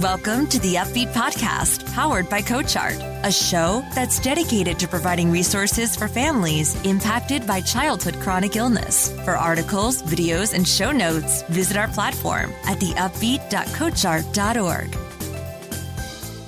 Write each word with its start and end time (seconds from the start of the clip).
Welcome 0.00 0.46
to 0.46 0.58
the 0.58 0.76
Upbeat 0.76 1.12
Podcast, 1.12 1.84
powered 1.92 2.30
by 2.30 2.40
CoachArt, 2.40 2.98
a 3.24 3.30
show 3.30 3.84
that's 3.94 4.18
dedicated 4.20 4.78
to 4.78 4.88
providing 4.88 5.30
resources 5.30 5.94
for 5.94 6.08
families 6.08 6.82
impacted 6.86 7.46
by 7.46 7.60
childhood 7.60 8.18
chronic 8.18 8.56
illness. 8.56 9.12
For 9.26 9.36
articles, 9.36 10.02
videos, 10.04 10.54
and 10.54 10.66
show 10.66 10.92
notes, 10.92 11.42
visit 11.42 11.76
our 11.76 11.88
platform 11.88 12.54
at 12.64 12.78
theupbeat.coachart.org. 12.78 14.94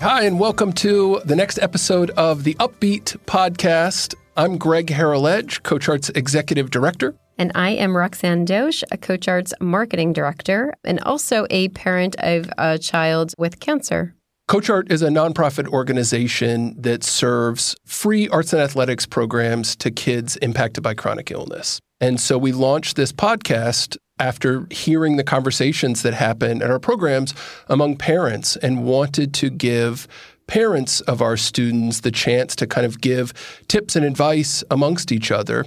Hi, 0.01 0.23
and 0.23 0.41
welcome 0.41 0.73
to 0.73 1.21
the 1.27 1.37
next 1.37 1.59
episode 1.59 2.13
of 2.13 2.45
the 2.45 2.55
Upbeat 2.55 3.19
Podcast. 3.27 4.15
I'm 4.39 4.57
Greg 4.57 4.87
Harrell-Edge, 4.87 5.63
CoachArt's 5.63 6.09
Executive 6.09 6.71
Director. 6.71 7.15
And 7.39 7.51
I 7.55 7.71
am 7.71 7.97
Roxanne 7.97 8.45
Dosch, 8.45 8.83
a 8.93 8.97
CoachArt's 8.97 9.55
marketing 9.61 10.13
director 10.13 10.75
and 10.85 11.01
also 11.01 11.47
a 11.51 11.69
parent 11.71 12.15
of 12.19 12.51
a 12.59 12.79
child 12.79 13.35
with 13.39 13.61
cancer. 13.61 14.15
CoachArt 14.49 14.93
is 14.93 15.01
a 15.01 15.09
nonprofit 15.09 15.67
organization 15.69 16.75
that 16.81 17.03
serves 17.03 17.75
free 17.87 18.29
arts 18.29 18.53
and 18.53 18.61
athletics 18.61 19.07
programs 19.07 19.75
to 19.77 19.91
kids 19.91 20.37
impacted 20.37 20.85
by 20.85 20.95
chronic 20.95 21.31
illness. 21.31 21.81
And 22.01 22.21
so 22.21 22.37
we 22.37 22.53
launched 22.53 22.97
this 22.97 23.11
podcast 23.11 23.97
after 24.19 24.67
hearing 24.71 25.17
the 25.17 25.25
conversations 25.25 26.03
that 26.03 26.15
happen 26.15 26.63
at 26.63 26.71
our 26.71 26.79
programs 26.79 27.35
among 27.69 27.97
parents 27.97 28.57
and 28.57 28.85
wanted 28.85 29.33
to 29.35 29.51
give 29.51 30.07
parents 30.47 31.01
of 31.03 31.23
our 31.23 31.37
students 31.37 32.01
the 32.01 32.11
chance 32.11 32.55
to 32.57 32.67
kind 32.67 32.87
of 32.87 33.01
give 33.01 33.33
tips 33.69 33.97
and 33.97 34.05
advice 34.05 34.63
amongst 34.71 35.11
each 35.11 35.31
other. 35.31 35.65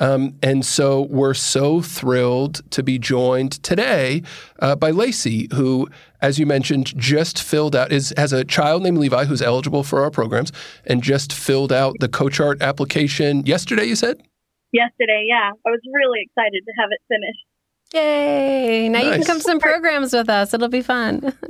Um, 0.00 0.34
and 0.42 0.64
so 0.64 1.02
we're 1.02 1.34
so 1.34 1.80
thrilled 1.80 2.68
to 2.70 2.82
be 2.82 2.98
joined 2.98 3.62
today 3.62 4.22
uh, 4.58 4.74
by 4.74 4.90
Lacey, 4.90 5.48
who, 5.52 5.88
as 6.20 6.38
you 6.38 6.46
mentioned, 6.46 6.96
just 6.98 7.42
filled 7.42 7.76
out 7.76 7.92
is 7.92 8.12
has 8.16 8.32
a 8.32 8.44
child 8.44 8.82
named 8.82 8.98
Levi 8.98 9.26
who's 9.26 9.42
eligible 9.42 9.84
for 9.84 10.02
our 10.02 10.10
programs 10.10 10.50
and 10.86 11.02
just 11.02 11.32
filled 11.32 11.72
out 11.72 11.94
the 12.00 12.08
CoachArt 12.08 12.60
application 12.60 13.44
yesterday. 13.46 13.84
You 13.84 13.94
said 13.94 14.20
yesterday, 14.72 15.26
yeah. 15.28 15.50
I 15.50 15.70
was 15.70 15.80
really 15.92 16.20
excited 16.22 16.62
to 16.66 16.72
have 16.78 16.88
it 16.90 17.00
finished. 17.08 17.44
Yay! 17.92 18.88
Now 18.88 19.00
nice. 19.00 19.06
you 19.06 19.12
can 19.12 19.24
come 19.24 19.38
to 19.38 19.44
some 19.44 19.60
programs 19.60 20.12
with 20.12 20.28
us. 20.28 20.54
It'll 20.54 20.68
be 20.68 20.82
fun. 20.82 21.34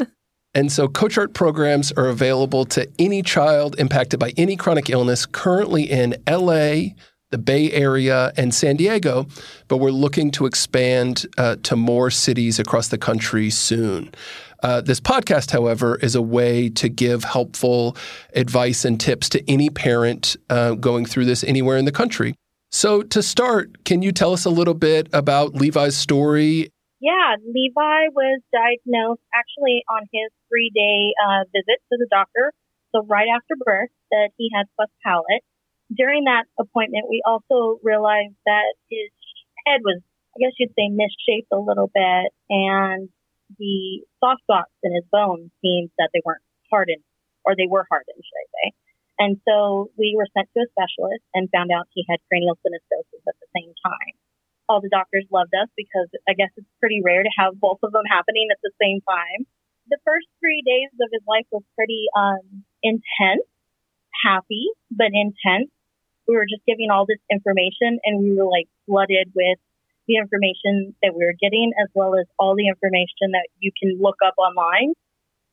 And 0.52 0.72
so 0.72 0.88
CoachArt 0.88 1.32
programs 1.32 1.92
are 1.92 2.08
available 2.08 2.64
to 2.66 2.88
any 2.98 3.22
child 3.22 3.78
impacted 3.78 4.18
by 4.18 4.32
any 4.36 4.56
chronic 4.56 4.90
illness 4.90 5.24
currently 5.24 5.84
in 5.84 6.16
LA, 6.28 6.94
the 7.30 7.38
Bay 7.38 7.70
Area, 7.72 8.32
and 8.36 8.54
San 8.54 8.76
Diego, 8.76 9.26
but 9.68 9.78
we're 9.78 9.90
looking 9.90 10.30
to 10.32 10.46
expand 10.46 11.26
uh, 11.38 11.56
to 11.62 11.76
more 11.76 12.10
cities 12.10 12.58
across 12.58 12.88
the 12.88 12.98
country 12.98 13.50
soon. 13.50 14.12
Uh, 14.62 14.80
this 14.80 15.00
podcast, 15.00 15.52
however, 15.52 15.96
is 15.96 16.14
a 16.14 16.20
way 16.22 16.68
to 16.68 16.88
give 16.88 17.24
helpful 17.24 17.96
advice 18.34 18.84
and 18.84 19.00
tips 19.00 19.28
to 19.30 19.50
any 19.50 19.70
parent 19.70 20.36
uh, 20.50 20.74
going 20.74 21.06
through 21.06 21.24
this 21.24 21.44
anywhere 21.44 21.78
in 21.78 21.84
the 21.84 21.92
country. 21.92 22.34
So, 22.70 23.02
to 23.02 23.22
start, 23.22 23.84
can 23.84 24.02
you 24.02 24.12
tell 24.12 24.32
us 24.32 24.44
a 24.44 24.50
little 24.50 24.74
bit 24.74 25.08
about 25.12 25.54
Levi's 25.54 25.96
story? 25.96 26.70
Yeah, 27.00 27.36
Levi 27.42 28.12
was 28.12 28.42
diagnosed 28.52 29.22
actually 29.34 29.82
on 29.88 30.02
his 30.12 30.30
three 30.48 30.70
day 30.74 31.14
uh, 31.24 31.44
visit 31.46 31.80
to 31.90 31.96
the 31.98 32.06
doctor. 32.10 32.52
So, 32.92 33.04
right 33.06 33.28
after 33.34 33.54
birth, 33.64 33.90
that 34.10 34.30
he 34.36 34.50
had 34.54 34.66
cleft 34.76 34.92
palate 35.02 35.42
during 35.90 36.24
that 36.24 36.46
appointment, 36.58 37.10
we 37.10 37.22
also 37.26 37.82
realized 37.82 38.38
that 38.46 38.78
his 38.88 39.10
head 39.66 39.82
was, 39.82 39.98
I 40.34 40.38
guess 40.38 40.54
you'd 40.58 40.74
say, 40.78 40.88
misshaped 40.88 41.50
a 41.50 41.58
little 41.58 41.90
bit, 41.90 42.30
and 42.48 43.10
the 43.58 44.06
soft 44.22 44.46
spots 44.46 44.70
in 44.86 44.94
his 44.94 45.04
bones 45.10 45.50
seemed 45.58 45.90
that 45.98 46.14
they 46.14 46.22
weren't 46.24 46.46
hardened, 46.70 47.02
or 47.42 47.58
they 47.58 47.66
were 47.66 47.86
hardened, 47.90 48.22
should 48.22 48.38
I 48.38 48.48
say. 48.54 48.66
And 49.18 49.36
so 49.44 49.90
we 49.98 50.14
were 50.16 50.30
sent 50.32 50.48
to 50.54 50.64
a 50.64 50.70
specialist 50.70 51.26
and 51.34 51.50
found 51.50 51.74
out 51.74 51.90
he 51.92 52.06
had 52.08 52.22
craniosynostosis 52.30 53.26
at 53.26 53.36
the 53.42 53.50
same 53.52 53.74
time. 53.84 54.14
All 54.70 54.80
the 54.80 54.88
doctors 54.88 55.26
loved 55.34 55.52
us 55.58 55.68
because 55.76 56.08
I 56.30 56.32
guess 56.38 56.54
it's 56.56 56.70
pretty 56.78 57.02
rare 57.04 57.26
to 57.26 57.36
have 57.36 57.58
both 57.58 57.82
of 57.82 57.90
them 57.90 58.06
happening 58.06 58.48
at 58.54 58.62
the 58.62 58.70
same 58.80 59.02
time. 59.02 59.44
The 59.90 59.98
first 60.06 60.30
three 60.38 60.62
days 60.62 60.94
of 61.02 61.10
his 61.10 61.26
life 61.26 61.44
was 61.50 61.66
pretty 61.74 62.06
um, 62.14 62.62
intense, 62.86 63.44
happy, 64.22 64.70
but 64.94 65.10
intense 65.10 65.74
we 66.30 66.36
were 66.36 66.46
just 66.46 66.62
giving 66.64 66.90
all 66.90 67.06
this 67.06 67.18
information 67.26 67.98
and 68.06 68.22
we 68.22 68.38
were 68.38 68.46
like 68.46 68.68
flooded 68.86 69.34
with 69.34 69.58
the 70.06 70.16
information 70.16 70.94
that 71.02 71.10
we 71.10 71.26
were 71.26 71.34
getting 71.40 71.72
as 71.82 71.88
well 71.92 72.14
as 72.14 72.26
all 72.38 72.54
the 72.54 72.68
information 72.68 73.34
that 73.34 73.50
you 73.58 73.72
can 73.74 73.98
look 74.00 74.16
up 74.24 74.34
online. 74.38 74.94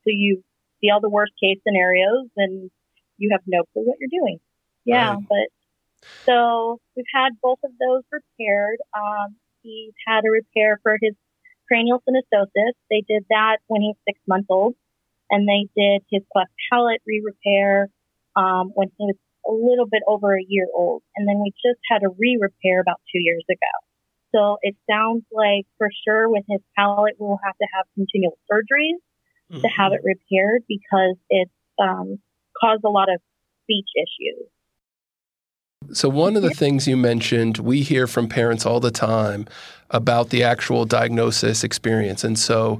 So 0.06 0.14
you 0.14 0.42
see 0.80 0.90
all 0.90 1.00
the 1.00 1.10
worst 1.10 1.32
case 1.42 1.58
scenarios 1.66 2.30
and 2.36 2.70
you 3.18 3.30
have 3.32 3.42
no 3.46 3.64
clue 3.72 3.82
what 3.82 3.98
you're 3.98 4.22
doing. 4.22 4.38
Yeah, 4.84 5.14
right. 5.14 5.26
but 5.28 5.46
so 6.24 6.80
we've 6.96 7.10
had 7.12 7.30
both 7.42 7.58
of 7.64 7.72
those 7.78 8.04
repaired. 8.10 8.78
Um, 8.96 9.34
he's 9.62 9.92
had 10.06 10.24
a 10.24 10.30
repair 10.30 10.78
for 10.82 10.96
his 11.00 11.14
craniosynostosis. 11.70 12.72
They 12.88 13.02
did 13.06 13.26
that 13.30 13.58
when 13.66 13.82
he's 13.82 13.96
six 14.06 14.18
months 14.26 14.46
old, 14.48 14.74
and 15.30 15.46
they 15.46 15.68
did 15.76 16.02
his 16.10 16.22
cleft 16.32 16.52
palate 16.70 17.02
re-repair 17.04 17.88
um, 18.36 18.70
when 18.74 18.88
he 18.96 19.04
was 19.04 19.16
a 19.48 19.52
little 19.52 19.86
bit 19.86 20.02
over 20.06 20.36
a 20.36 20.44
year 20.46 20.66
old. 20.74 21.02
And 21.16 21.26
then 21.26 21.40
we 21.40 21.50
just 21.64 21.80
had 21.90 22.02
a 22.02 22.08
re-repair 22.08 22.80
about 22.80 23.00
two 23.12 23.18
years 23.18 23.44
ago. 23.48 23.74
So 24.34 24.58
it 24.60 24.76
sounds 24.88 25.24
like 25.32 25.66
for 25.78 25.88
sure 26.06 26.28
with 26.28 26.44
his 26.48 26.60
palate, 26.76 27.14
we'll 27.18 27.40
have 27.42 27.56
to 27.56 27.66
have 27.74 27.86
continual 27.94 28.36
surgeries 28.50 29.00
mm-hmm. 29.50 29.62
to 29.62 29.68
have 29.68 29.92
it 29.92 30.00
repaired 30.04 30.64
because 30.68 31.16
it's 31.30 31.50
um, 31.78 32.18
caused 32.60 32.84
a 32.84 32.90
lot 32.90 33.08
of 33.10 33.20
speech 33.64 33.88
issues. 33.96 34.48
So, 35.92 36.08
one 36.08 36.36
of 36.36 36.42
the 36.42 36.50
things 36.50 36.88
you 36.88 36.96
mentioned, 36.96 37.58
we 37.58 37.82
hear 37.82 38.06
from 38.06 38.28
parents 38.28 38.66
all 38.66 38.80
the 38.80 38.90
time 38.90 39.46
about 39.90 40.30
the 40.30 40.42
actual 40.42 40.84
diagnosis 40.84 41.64
experience. 41.64 42.24
And 42.24 42.38
so, 42.38 42.78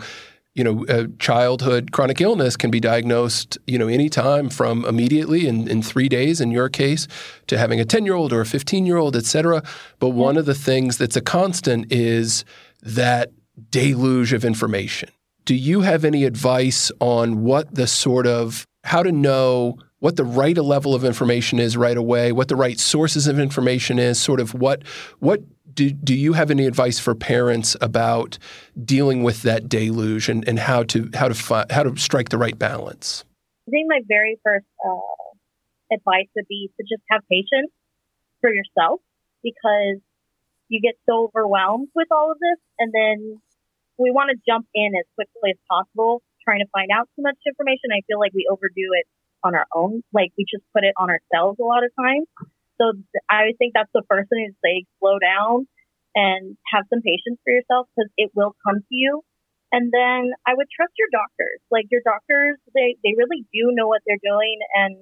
you 0.59 0.65
know, 0.65 0.85
uh, 0.87 1.07
childhood 1.21 1.93
chronic 1.93 2.21
illness 2.21 2.57
can 2.57 2.71
be 2.71 2.81
diagnosed, 2.81 3.57
you 3.69 3.79
know, 3.79 3.87
anytime 3.87 4.51
from 4.51 4.85
immediately 4.85 5.47
in, 5.47 5.69
in 5.69 5.83
three 5.83 6.09
days 6.09 6.41
in 6.41 6.51
your 6.51 6.69
case 6.69 7.07
to 7.47 7.57
having 7.57 7.79
a 7.79 7.85
10 7.85 8.05
year 8.05 8.15
old 8.15 8.33
or 8.33 8.41
a 8.41 8.47
15 8.47 8.85
year 8.85 8.97
old, 8.97 9.15
et 9.15 9.25
cetera. 9.25 9.63
But 10.01 10.09
mm-hmm. 10.09 10.19
one 10.19 10.37
of 10.37 10.47
the 10.47 10.57
things 10.57 10.99
that's 10.99 11.17
a 11.17 11.21
constant 11.21 11.93
is 11.93 12.45
that 12.83 13.31
deluge 13.71 14.33
of 14.33 14.45
information. 14.45 15.11
Do 15.45 15.55
you 15.55 15.83
have 15.83 16.05
any 16.05 16.25
advice 16.25 16.91
on 17.01 17.45
what 17.45 17.73
the 17.73 17.87
sort 17.87 18.27
of, 18.27 18.67
how 18.83 19.05
to 19.05 19.13
know 19.13 19.79
what 20.01 20.17
the 20.17 20.25
right 20.25 20.57
level 20.57 20.95
of 20.95 21.05
information 21.05 21.59
is 21.59 21.77
right 21.77 21.97
away, 21.97 22.33
what 22.33 22.49
the 22.49 22.57
right 22.57 22.79
sources 22.79 23.27
of 23.27 23.39
information 23.39 23.99
is, 23.99 24.21
sort 24.21 24.41
of 24.41 24.55
what, 24.55 24.83
what 25.21 25.41
do, 25.79 25.91
do 25.93 26.15
you 26.15 26.33
have 26.33 26.51
any 26.51 26.67
advice 26.67 26.99
for 26.99 27.15
parents 27.15 27.77
about 27.81 28.37
dealing 28.85 29.23
with 29.23 29.43
that 29.43 29.69
deluge 29.69 30.29
and, 30.29 30.43
and 30.49 30.59
how 30.59 30.83
to 30.83 31.09
how 31.15 31.29
to 31.29 31.35
fi- 31.35 31.71
how 31.71 31.85
to 31.85 31.97
strike 31.97 32.31
the 32.31 32.39
right 32.39 32.59
balance? 32.59 33.25
I 33.69 33.71
think 33.71 33.87
my 33.89 34.01
very 34.09 34.41
first 34.43 34.67
uh, 34.83 35.95
advice 35.95 36.27
would 36.35 36.49
be 36.49 36.69
to 36.77 36.83
just 36.83 37.03
have 37.11 37.23
patience 37.31 37.71
for 38.41 38.51
yourself 38.51 38.99
because 39.45 40.03
you 40.67 40.83
get 40.83 40.99
so 41.09 41.31
overwhelmed 41.31 41.89
with 41.95 42.09
all 42.11 42.33
of 42.33 42.39
this, 42.43 42.59
and 42.81 42.91
then 42.93 43.41
we 43.99 44.11
want 44.11 44.35
to 44.35 44.37
jump 44.51 44.67
in 44.75 44.99
as 44.99 45.07
quickly 45.15 45.55
as 45.55 45.61
possible, 45.71 46.23
trying 46.43 46.59
to 46.59 46.67
find 46.75 46.91
out 46.91 47.09
too 47.15 47.23
much 47.23 47.39
information. 47.47 47.95
I 47.95 48.03
feel 48.11 48.19
like 48.19 48.35
we 48.35 48.51
overdo 48.51 48.99
it 48.99 49.07
on 49.45 49.55
our 49.55 49.67
own, 49.73 50.03
like 50.13 50.35
we 50.37 50.43
just 50.43 50.65
put 50.75 50.83
it 50.83 50.95
on 50.99 51.09
ourselves 51.09 51.61
a 51.63 51.65
lot 51.65 51.85
of 51.85 51.95
times. 51.95 52.27
So 52.81 52.95
I 53.29 53.53
think 53.59 53.75
that's 53.75 53.93
the 53.93 54.07
first 54.09 54.31
thing 54.31 54.49
to 54.49 54.57
say, 54.65 54.87
slow 54.99 55.19
down 55.19 55.67
and 56.15 56.57
have 56.73 56.87
some 56.91 57.03
patience 57.03 57.39
for 57.45 57.53
yourself 57.53 57.87
because 57.93 58.11
it 58.17 58.31
will 58.35 58.55
come 58.65 58.81
to 58.81 58.95
you. 58.95 59.23
And 59.71 59.93
then 59.93 60.33
I 60.47 60.57
would 60.57 60.71
trust 60.73 60.97
your 60.97 61.13
doctors. 61.13 61.61
Like 61.71 61.87
your 61.91 62.01
doctors, 62.01 62.57
they, 62.75 62.97
they 63.05 63.13
really 63.19 63.45
do 63.53 63.75
know 63.77 63.87
what 63.87 64.01
they're 64.07 64.23
doing. 64.23 64.59
And 64.75 64.97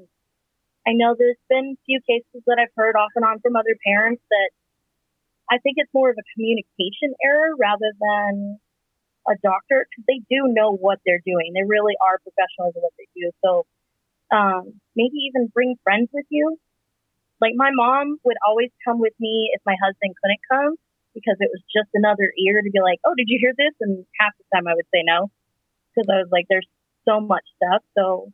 I 0.87 0.93
know 0.93 1.15
there's 1.15 1.41
been 1.49 1.79
a 1.79 1.83
few 1.87 2.01
cases 2.03 2.43
that 2.47 2.59
I've 2.59 2.75
heard 2.75 2.97
off 2.99 3.15
and 3.15 3.25
on 3.25 3.39
from 3.41 3.55
other 3.55 3.79
parents 3.87 4.23
that 4.31 4.51
I 5.51 5.59
think 5.63 5.79
it's 5.79 5.93
more 5.95 6.11
of 6.11 6.19
a 6.19 6.27
communication 6.35 7.15
error 7.23 7.55
rather 7.55 7.95
than 7.95 8.59
a 9.31 9.35
doctor 9.43 9.87
because 9.87 10.07
they 10.07 10.23
do 10.27 10.51
know 10.51 10.75
what 10.75 10.99
they're 11.07 11.23
doing. 11.23 11.55
They 11.55 11.67
really 11.67 11.95
are 12.03 12.19
professionals 12.23 12.75
in 12.75 12.83
what 12.83 12.95
they 12.99 13.07
do. 13.15 13.31
So 13.43 13.67
um, 14.35 14.81
maybe 14.95 15.31
even 15.31 15.47
bring 15.55 15.79
friends 15.83 16.11
with 16.13 16.27
you 16.31 16.59
like 17.41 17.53
my 17.57 17.71
mom 17.73 18.19
would 18.25 18.37
always 18.47 18.71
come 18.85 18.99
with 18.99 19.15
me 19.19 19.51
if 19.53 19.61
my 19.67 19.77
husband 19.83 20.15
couldn't 20.23 20.41
come 20.51 20.77
because 21.15 21.37
it 21.41 21.51
was 21.53 21.63
just 21.73 21.89
another 21.95 22.33
ear 22.37 22.61
to 22.61 22.71
be 22.71 22.81
like, 22.81 23.01
oh, 23.07 23.15
did 23.17 23.27
you 23.29 23.39
hear 23.41 23.53
this? 23.57 23.73
And 23.81 24.05
half 24.21 24.33
the 24.37 24.45
time 24.55 24.69
I 24.69 24.75
would 24.75 24.89
say 24.93 25.03
no 25.05 25.31
because 25.95 26.09
I 26.13 26.21
was 26.21 26.29
like, 26.31 26.47
there's 26.49 26.69
so 27.09 27.21
much 27.21 27.45
stuff. 27.57 27.83
So 27.97 28.33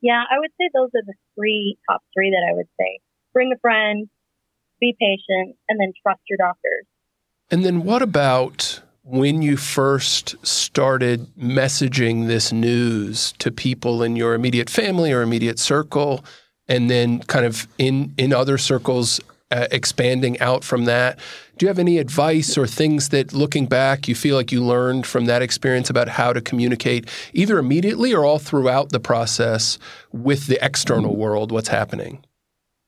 yeah, 0.00 0.22
I 0.30 0.38
would 0.38 0.50
say 0.58 0.70
those 0.72 0.90
are 0.94 1.04
the 1.04 1.14
three 1.34 1.76
top 1.88 2.02
three 2.14 2.30
that 2.30 2.46
I 2.48 2.54
would 2.54 2.68
say. 2.78 3.00
Bring 3.32 3.52
a 3.52 3.58
friend, 3.58 4.08
be 4.80 4.96
patient, 4.98 5.56
and 5.68 5.80
then 5.80 5.92
trust 6.02 6.20
your 6.28 6.38
doctors. 6.38 6.86
And 7.50 7.64
then 7.64 7.82
what 7.82 8.02
about 8.02 8.80
when 9.02 9.40
you 9.40 9.56
first 9.56 10.36
started 10.46 11.26
messaging 11.36 12.26
this 12.26 12.52
news 12.52 13.32
to 13.38 13.50
people 13.50 14.02
in 14.02 14.16
your 14.16 14.34
immediate 14.34 14.68
family 14.68 15.12
or 15.12 15.22
immediate 15.22 15.58
circle, 15.58 16.24
and 16.68 16.90
then 16.90 17.20
kind 17.20 17.46
of 17.46 17.66
in 17.78 18.14
in 18.18 18.32
other 18.32 18.58
circles 18.58 19.20
uh, 19.50 19.66
expanding 19.70 20.38
out 20.40 20.64
from 20.64 20.84
that. 20.84 21.18
Do 21.56 21.64
you 21.64 21.68
have 21.68 21.78
any 21.78 21.98
advice 21.98 22.56
or 22.56 22.66
things 22.66 23.08
that 23.08 23.32
looking 23.32 23.66
back 23.66 24.06
you 24.06 24.14
feel 24.14 24.36
like 24.36 24.52
you 24.52 24.62
learned 24.62 25.06
from 25.06 25.24
that 25.24 25.42
experience 25.42 25.90
about 25.90 26.08
how 26.08 26.32
to 26.32 26.40
communicate 26.40 27.08
either 27.32 27.58
immediately 27.58 28.14
or 28.14 28.24
all 28.24 28.38
throughout 28.38 28.90
the 28.90 29.00
process 29.00 29.78
with 30.12 30.46
the 30.46 30.64
external 30.64 31.16
world 31.16 31.50
what's 31.50 31.68
happening? 31.68 32.24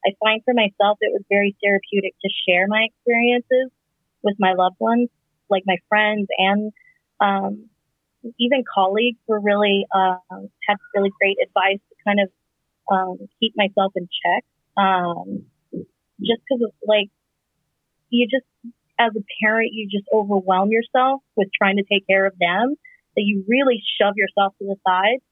I 0.04 0.10
find 0.22 0.42
for 0.44 0.54
myself 0.54 0.98
it 1.00 1.12
was 1.12 1.22
very 1.28 1.56
therapeutic 1.62 2.14
to 2.22 2.28
share 2.48 2.66
my 2.68 2.86
experiences 2.88 3.70
with 4.22 4.36
my 4.38 4.54
loved 4.54 4.76
ones, 4.78 5.08
like 5.48 5.62
my 5.66 5.76
friends 5.88 6.28
and 6.38 6.72
um, 7.20 7.68
even 8.38 8.64
colleagues 8.72 9.18
were 9.26 9.40
really 9.40 9.86
uh, 9.94 10.16
had 10.68 10.76
really 10.94 11.10
great 11.20 11.36
advice 11.42 11.80
to 11.88 11.96
kind 12.06 12.20
of 12.20 12.28
um, 12.90 13.18
keep 13.38 13.54
myself 13.56 13.92
in 13.96 14.08
check. 14.08 14.44
Um, 14.76 15.46
just 16.20 16.42
because 16.44 16.70
like, 16.86 17.08
you 18.10 18.26
just, 18.26 18.46
as 18.98 19.12
a 19.16 19.24
parent, 19.42 19.70
you 19.72 19.88
just 19.88 20.04
overwhelm 20.12 20.70
yourself 20.70 21.22
with 21.36 21.48
trying 21.56 21.76
to 21.76 21.84
take 21.84 22.06
care 22.06 22.26
of 22.26 22.34
them 22.38 22.74
that 23.16 23.22
you 23.22 23.44
really 23.48 23.82
shove 24.00 24.14
yourself 24.16 24.54
to 24.58 24.66
the 24.66 24.76
side. 24.86 25.22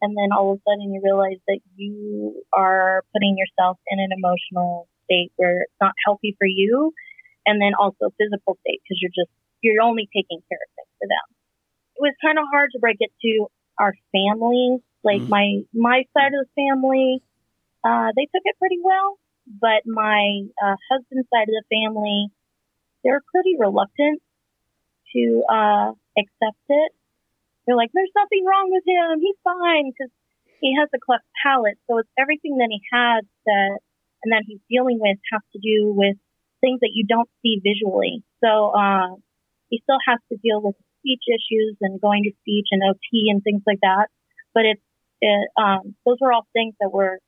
And 0.00 0.16
then 0.16 0.32
all 0.36 0.52
of 0.52 0.58
a 0.58 0.62
sudden 0.66 0.92
you 0.92 1.00
realize 1.04 1.38
that 1.46 1.60
you 1.76 2.42
are 2.52 3.04
putting 3.12 3.36
yourself 3.38 3.78
in 3.86 4.00
an 4.00 4.10
emotional 4.10 4.88
state 5.04 5.30
where 5.36 5.62
it's 5.62 5.80
not 5.80 5.92
healthy 6.04 6.34
for 6.38 6.46
you. 6.46 6.92
And 7.46 7.60
then 7.60 7.72
also 7.78 8.10
physical 8.18 8.58
state 8.66 8.82
because 8.82 8.98
you're 9.00 9.14
just, 9.14 9.30
you're 9.60 9.82
only 9.82 10.08
taking 10.10 10.42
care 10.50 10.58
of 10.58 10.70
things 10.74 10.94
for 10.98 11.06
them. 11.06 11.26
It 11.96 12.02
was 12.02 12.14
kind 12.24 12.38
of 12.38 12.46
hard 12.50 12.70
to 12.72 12.80
break 12.80 12.96
it 12.98 13.12
to 13.22 13.46
our 13.78 13.94
family, 14.10 14.82
like 15.04 15.20
mm-hmm. 15.20 15.30
my, 15.30 15.62
my 15.74 16.04
side 16.14 16.32
of 16.34 16.46
the 16.46 16.52
family. 16.54 17.22
Uh, 17.84 18.14
they 18.14 18.26
took 18.30 18.42
it 18.44 18.56
pretty 18.60 18.78
well 18.82 19.18
but 19.46 19.82
my 19.86 20.46
uh, 20.62 20.76
husband's 20.90 21.28
side 21.32 21.48
of 21.48 21.54
the 21.54 21.66
family, 21.70 22.28
they're 23.02 23.22
pretty 23.32 23.56
reluctant 23.58 24.22
to 25.14 25.42
uh, 25.50 25.92
accept 26.16 26.62
it. 26.68 26.92
They're 27.66 27.76
like, 27.76 27.90
there's 27.94 28.14
nothing 28.14 28.44
wrong 28.44 28.70
with 28.70 28.84
him. 28.86 29.20
He's 29.20 29.38
fine 29.44 29.90
because 29.90 30.12
he 30.60 30.74
has 30.78 30.88
a 30.94 30.98
cleft 30.98 31.26
palate. 31.42 31.78
So 31.86 31.98
it's 31.98 32.10
everything 32.18 32.58
that 32.58 32.70
he 32.70 32.80
has 32.92 33.24
that 33.46 33.78
and 34.22 34.32
that 34.32 34.44
he's 34.46 34.62
dealing 34.70 34.98
with 35.00 35.18
has 35.32 35.42
to 35.52 35.58
do 35.58 35.92
with 35.94 36.16
things 36.60 36.78
that 36.80 36.94
you 36.94 37.04
don't 37.06 37.28
see 37.42 37.58
visually. 37.62 38.22
So 38.42 38.70
uh, 38.70 39.18
he 39.68 39.82
still 39.82 39.98
has 40.06 40.18
to 40.30 40.38
deal 40.38 40.62
with 40.62 40.76
speech 41.02 41.22
issues 41.26 41.76
and 41.80 42.00
going 42.00 42.22
to 42.24 42.32
speech 42.42 42.70
and 42.70 42.82
OT 42.82 43.30
and 43.30 43.42
things 43.42 43.62
like 43.66 43.82
that. 43.82 44.06
But 44.54 44.66
it's 44.66 44.86
it, 45.22 45.48
um, 45.56 45.94
those 46.04 46.18
were 46.20 46.32
all 46.32 46.46
things 46.52 46.74
that 46.80 46.92
were 46.92 47.18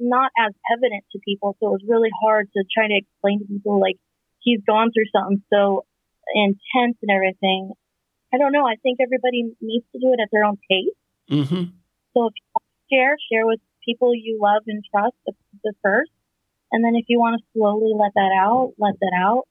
not 0.00 0.32
as 0.38 0.52
evident 0.72 1.04
to 1.12 1.18
people. 1.24 1.56
So 1.60 1.68
it 1.68 1.70
was 1.70 1.84
really 1.86 2.10
hard 2.20 2.48
to 2.56 2.64
try 2.72 2.88
to 2.88 2.96
explain 2.96 3.40
to 3.40 3.46
people 3.46 3.80
like 3.80 3.96
he's 4.40 4.60
gone 4.66 4.90
through 4.92 5.08
something 5.12 5.42
so 5.52 5.84
intense 6.34 6.96
and 7.02 7.10
everything. 7.12 7.72
I 8.32 8.38
don't 8.38 8.52
know. 8.52 8.66
I 8.66 8.76
think 8.82 8.98
everybody 9.00 9.52
needs 9.60 9.84
to 9.92 10.00
do 10.00 10.12
it 10.12 10.20
at 10.20 10.28
their 10.32 10.44
own 10.44 10.56
pace. 10.68 10.96
Mm-hmm. 11.30 11.70
So 12.14 12.26
if 12.26 12.32
you 12.34 12.96
share, 12.96 13.16
share 13.30 13.46
with 13.46 13.60
people 13.84 14.14
you 14.14 14.38
love 14.42 14.62
and 14.66 14.82
trust 14.90 15.14
the, 15.26 15.32
the 15.62 15.72
first. 15.82 16.10
And 16.72 16.84
then 16.84 16.96
if 16.96 17.04
you 17.08 17.18
want 17.18 17.40
to 17.40 17.44
slowly 17.54 17.92
let 17.94 18.12
that 18.14 18.32
out, 18.36 18.72
let 18.78 18.94
that 19.00 19.12
out. 19.16 19.44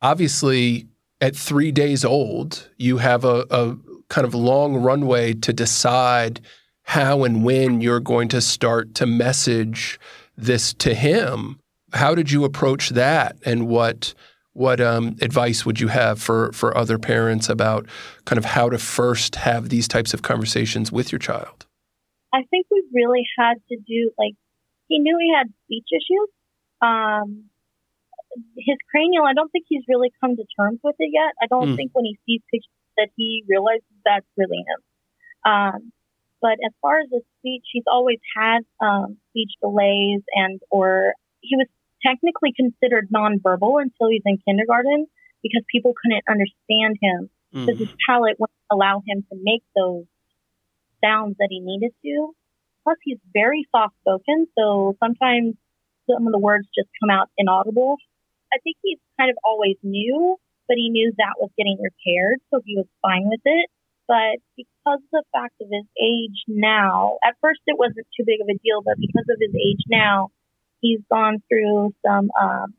Obviously, 0.00 0.88
at 1.20 1.36
three 1.36 1.72
days 1.72 2.04
old, 2.04 2.70
you 2.78 2.98
have 2.98 3.24
a, 3.24 3.44
a 3.50 3.76
kind 4.08 4.26
of 4.26 4.34
long 4.34 4.76
runway 4.76 5.34
to 5.34 5.52
decide 5.52 6.40
how 6.84 7.24
and 7.24 7.44
when 7.44 7.80
you're 7.80 8.00
going 8.00 8.28
to 8.28 8.40
start 8.40 8.94
to 8.94 9.06
message 9.06 9.98
this 10.36 10.72
to 10.74 10.94
him. 10.94 11.58
How 11.92 12.14
did 12.14 12.30
you 12.30 12.44
approach 12.44 12.90
that, 12.90 13.36
and 13.44 13.68
what 13.68 14.14
what 14.52 14.80
um, 14.80 15.16
advice 15.20 15.66
would 15.66 15.80
you 15.80 15.88
have 15.88 16.20
for 16.20 16.52
for 16.52 16.76
other 16.76 16.98
parents 16.98 17.48
about 17.48 17.86
kind 18.24 18.38
of 18.38 18.44
how 18.44 18.68
to 18.68 18.78
first 18.78 19.36
have 19.36 19.68
these 19.68 19.88
types 19.88 20.14
of 20.14 20.22
conversations 20.22 20.90
with 20.90 21.12
your 21.12 21.18
child? 21.18 21.66
I 22.32 22.42
think 22.50 22.66
we 22.70 22.82
really 22.92 23.24
had 23.38 23.54
to 23.68 23.76
do 23.76 24.10
like 24.18 24.34
he 24.88 24.98
knew 24.98 25.16
he 25.20 25.32
had 25.34 25.52
speech 25.64 25.86
issues. 25.92 26.28
Um, 26.82 27.44
his 28.58 28.76
cranial, 28.90 29.24
I 29.24 29.32
don't 29.32 29.50
think 29.50 29.66
he's 29.68 29.84
really 29.88 30.10
come 30.20 30.34
to 30.36 30.44
terms 30.58 30.80
with 30.82 30.96
it 30.98 31.10
yet. 31.12 31.32
I 31.40 31.46
don't 31.46 31.74
mm. 31.74 31.76
think 31.76 31.92
when 31.94 32.04
he 32.04 32.18
sees 32.26 32.42
pictures 32.50 32.68
that 32.96 33.08
he 33.16 33.44
realizes 33.48 33.86
that's 34.04 34.26
really 34.36 34.58
him. 34.58 35.50
Um, 35.50 35.92
but 36.40 36.58
as 36.64 36.72
far 36.80 37.00
as 37.00 37.08
his 37.12 37.22
speech, 37.38 37.64
he's 37.72 37.84
always 37.90 38.18
had 38.36 38.60
um, 38.80 39.16
speech 39.30 39.52
delays 39.62 40.22
and 40.34 40.60
or 40.70 41.14
he 41.40 41.56
was 41.56 41.66
technically 42.04 42.52
considered 42.54 43.08
nonverbal 43.10 43.80
until 43.80 44.08
he's 44.10 44.22
in 44.24 44.38
kindergarten 44.46 45.06
because 45.42 45.62
people 45.70 45.92
couldn't 46.02 46.24
understand 46.28 46.98
him 47.00 47.30
because 47.52 47.76
mm. 47.76 47.86
his 47.86 47.94
palate 48.08 48.36
wouldn't 48.38 48.66
allow 48.70 49.02
him 49.06 49.24
to 49.30 49.38
make 49.40 49.62
those 49.76 50.04
sounds 51.02 51.36
that 51.38 51.48
he 51.50 51.60
needed 51.60 51.92
to. 52.02 52.34
Plus, 52.82 52.96
he's 53.02 53.18
very 53.32 53.66
soft 53.74 53.94
spoken, 54.00 54.46
so 54.58 54.96
sometimes 55.02 55.54
some 56.10 56.26
of 56.26 56.32
the 56.32 56.38
words 56.38 56.68
just 56.76 56.88
come 57.00 57.08
out 57.08 57.30
inaudible. 57.38 57.96
I 58.52 58.58
think 58.62 58.76
he's 58.82 58.98
kind 59.18 59.30
of 59.30 59.36
always 59.44 59.76
knew, 59.82 60.36
but 60.68 60.76
he 60.76 60.90
knew 60.90 61.12
that 61.16 61.40
was 61.40 61.50
getting 61.56 61.78
repaired, 61.80 62.38
so 62.50 62.60
he 62.64 62.76
was 62.76 62.86
fine 63.00 63.28
with 63.28 63.40
it. 63.44 63.70
But 64.06 64.40
because 64.56 65.00
of 65.00 65.12
the 65.12 65.24
fact 65.32 65.54
of 65.60 65.68
his 65.72 65.86
age 66.00 66.44
now, 66.46 67.18
at 67.24 67.34
first 67.40 67.60
it 67.66 67.78
wasn't 67.78 68.06
too 68.16 68.24
big 68.26 68.40
of 68.40 68.48
a 68.48 68.58
deal, 68.60 68.82
but 68.84 68.98
because 69.00 69.24
of 69.30 69.38
his 69.40 69.54
age 69.54 69.80
now, 69.88 70.28
he's 70.80 71.00
gone 71.10 71.42
through 71.48 71.94
some, 72.04 72.28
um, 72.40 72.74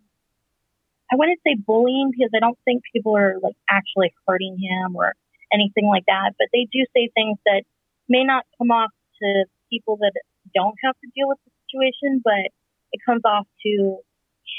I 1.11 1.15
wouldn't 1.15 1.39
say 1.45 1.55
bullying 1.55 2.11
because 2.11 2.29
I 2.35 2.39
don't 2.39 2.57
think 2.65 2.83
people 2.93 3.17
are 3.17 3.35
like 3.41 3.57
actually 3.69 4.13
hurting 4.27 4.57
him 4.57 4.95
or 4.95 5.13
anything 5.53 5.87
like 5.87 6.05
that, 6.07 6.33
but 6.37 6.47
they 6.53 6.67
do 6.71 6.85
say 6.95 7.09
things 7.13 7.37
that 7.45 7.63
may 8.09 8.23
not 8.23 8.45
come 8.57 8.69
off 8.69 8.91
to 9.21 9.45
people 9.69 9.97
that 9.97 10.13
don't 10.53 10.75
have 10.83 10.95
to 11.01 11.07
deal 11.15 11.27
with 11.27 11.37
the 11.45 11.51
situation, 11.65 12.21
but 12.23 12.53
it 12.91 13.01
comes 13.05 13.21
off 13.25 13.47
to 13.65 13.97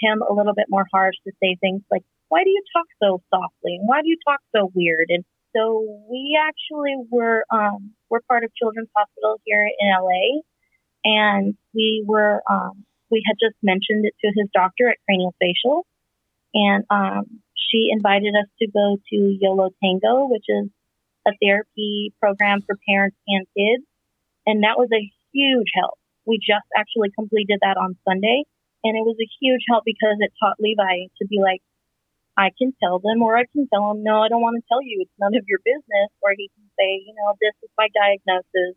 him 0.03 0.23
a 0.23 0.33
little 0.33 0.55
bit 0.55 0.67
more 0.69 0.87
harsh 0.93 1.15
to 1.25 1.33
say 1.43 1.57
things 1.61 1.83
like, 1.91 2.03
why 2.29 2.43
do 2.43 2.51
you 2.51 2.63
talk 2.75 2.87
so 3.03 3.23
softly? 3.31 3.77
And 3.79 3.89
why 3.89 4.03
do 4.03 4.09
you 4.09 4.19
talk 4.27 4.41
so 4.55 4.71
weird? 4.75 5.07
And 5.11 5.25
so 5.57 6.05
we 6.11 6.39
actually 6.41 6.97
were 7.11 7.45
um, 7.51 7.93
we're 8.11 8.21
part 8.29 8.45
of 8.45 8.55
Children's 8.55 8.91
Hospital 8.97 9.41
here 9.45 9.67
in 9.67 9.89
LA, 9.89 10.43
and 11.05 11.55
we 11.75 12.05
were 12.07 12.43
um, 12.51 12.85
we 13.11 13.23
had 13.27 13.37
just 13.41 13.57
mentioned 13.63 14.05
it 14.05 14.15
to 14.21 14.29
his 14.37 14.49
doctor 14.53 14.89
at 14.89 14.99
Craniofacial, 15.09 15.83
and 16.55 16.85
um, 16.91 17.41
she 17.55 17.89
invited 17.91 18.35
us 18.35 18.49
to 18.61 18.67
go 18.71 18.99
to 19.11 19.39
YOLO 19.41 19.71
Tango, 19.83 20.27
which 20.29 20.45
is 20.49 20.69
a 21.27 21.33
therapy 21.43 22.13
program 22.21 22.61
for 22.67 22.77
parents 22.89 23.17
and 23.27 23.47
kids, 23.57 23.85
and 24.47 24.63
that 24.63 24.77
was 24.77 24.89
a 24.93 25.11
huge 25.33 25.69
help. 25.75 25.99
We 26.27 26.39
just 26.39 26.67
actually 26.77 27.11
completed 27.17 27.59
that 27.63 27.77
on 27.77 27.97
Sunday, 28.07 28.45
and 28.85 28.97
it 28.97 29.05
was 29.07 29.17
a 29.21 29.29
huge 29.41 29.63
help 29.71 29.85
because 29.87 30.17
it 30.21 30.33
taught 30.39 30.61
Levi 30.61 31.09
to 31.19 31.27
be 31.27 31.41
like, 31.41 31.63
I 32.37 32.53
can 32.53 32.77
tell 32.77 33.01
them, 33.01 33.25
or 33.25 33.37
I 33.37 33.49
can 33.49 33.65
tell 33.73 33.89
them, 33.89 34.05
no, 34.05 34.21
I 34.21 34.29
don't 34.29 34.45
want 34.45 34.61
to 34.61 34.69
tell 34.69 34.85
you. 34.85 35.01
It's 35.01 35.19
none 35.19 35.33
of 35.33 35.49
your 35.49 35.61
business. 35.65 36.13
Or 36.21 36.37
he 36.37 36.53
can 36.53 36.69
say, 36.77 37.01
you 37.01 37.17
know, 37.17 37.33
this 37.41 37.57
is 37.65 37.73
my 37.81 37.89
diagnosis. 37.97 38.77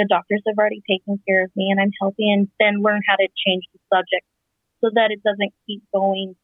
The 0.00 0.08
doctors 0.08 0.40
have 0.48 0.56
already 0.56 0.80
taken 0.88 1.20
care 1.28 1.44
of 1.44 1.52
me 1.52 1.68
and 1.68 1.80
I'm 1.80 1.92
healthy 2.00 2.30
and 2.32 2.48
then 2.56 2.80
learn 2.80 3.02
how 3.04 3.16
to 3.20 3.28
change 3.44 3.66
the 3.74 3.82
subject 3.92 4.24
so 4.80 4.94
that 4.94 5.10
it 5.10 5.20
doesn't 5.26 5.52
keep 5.66 5.82
going 5.92 6.38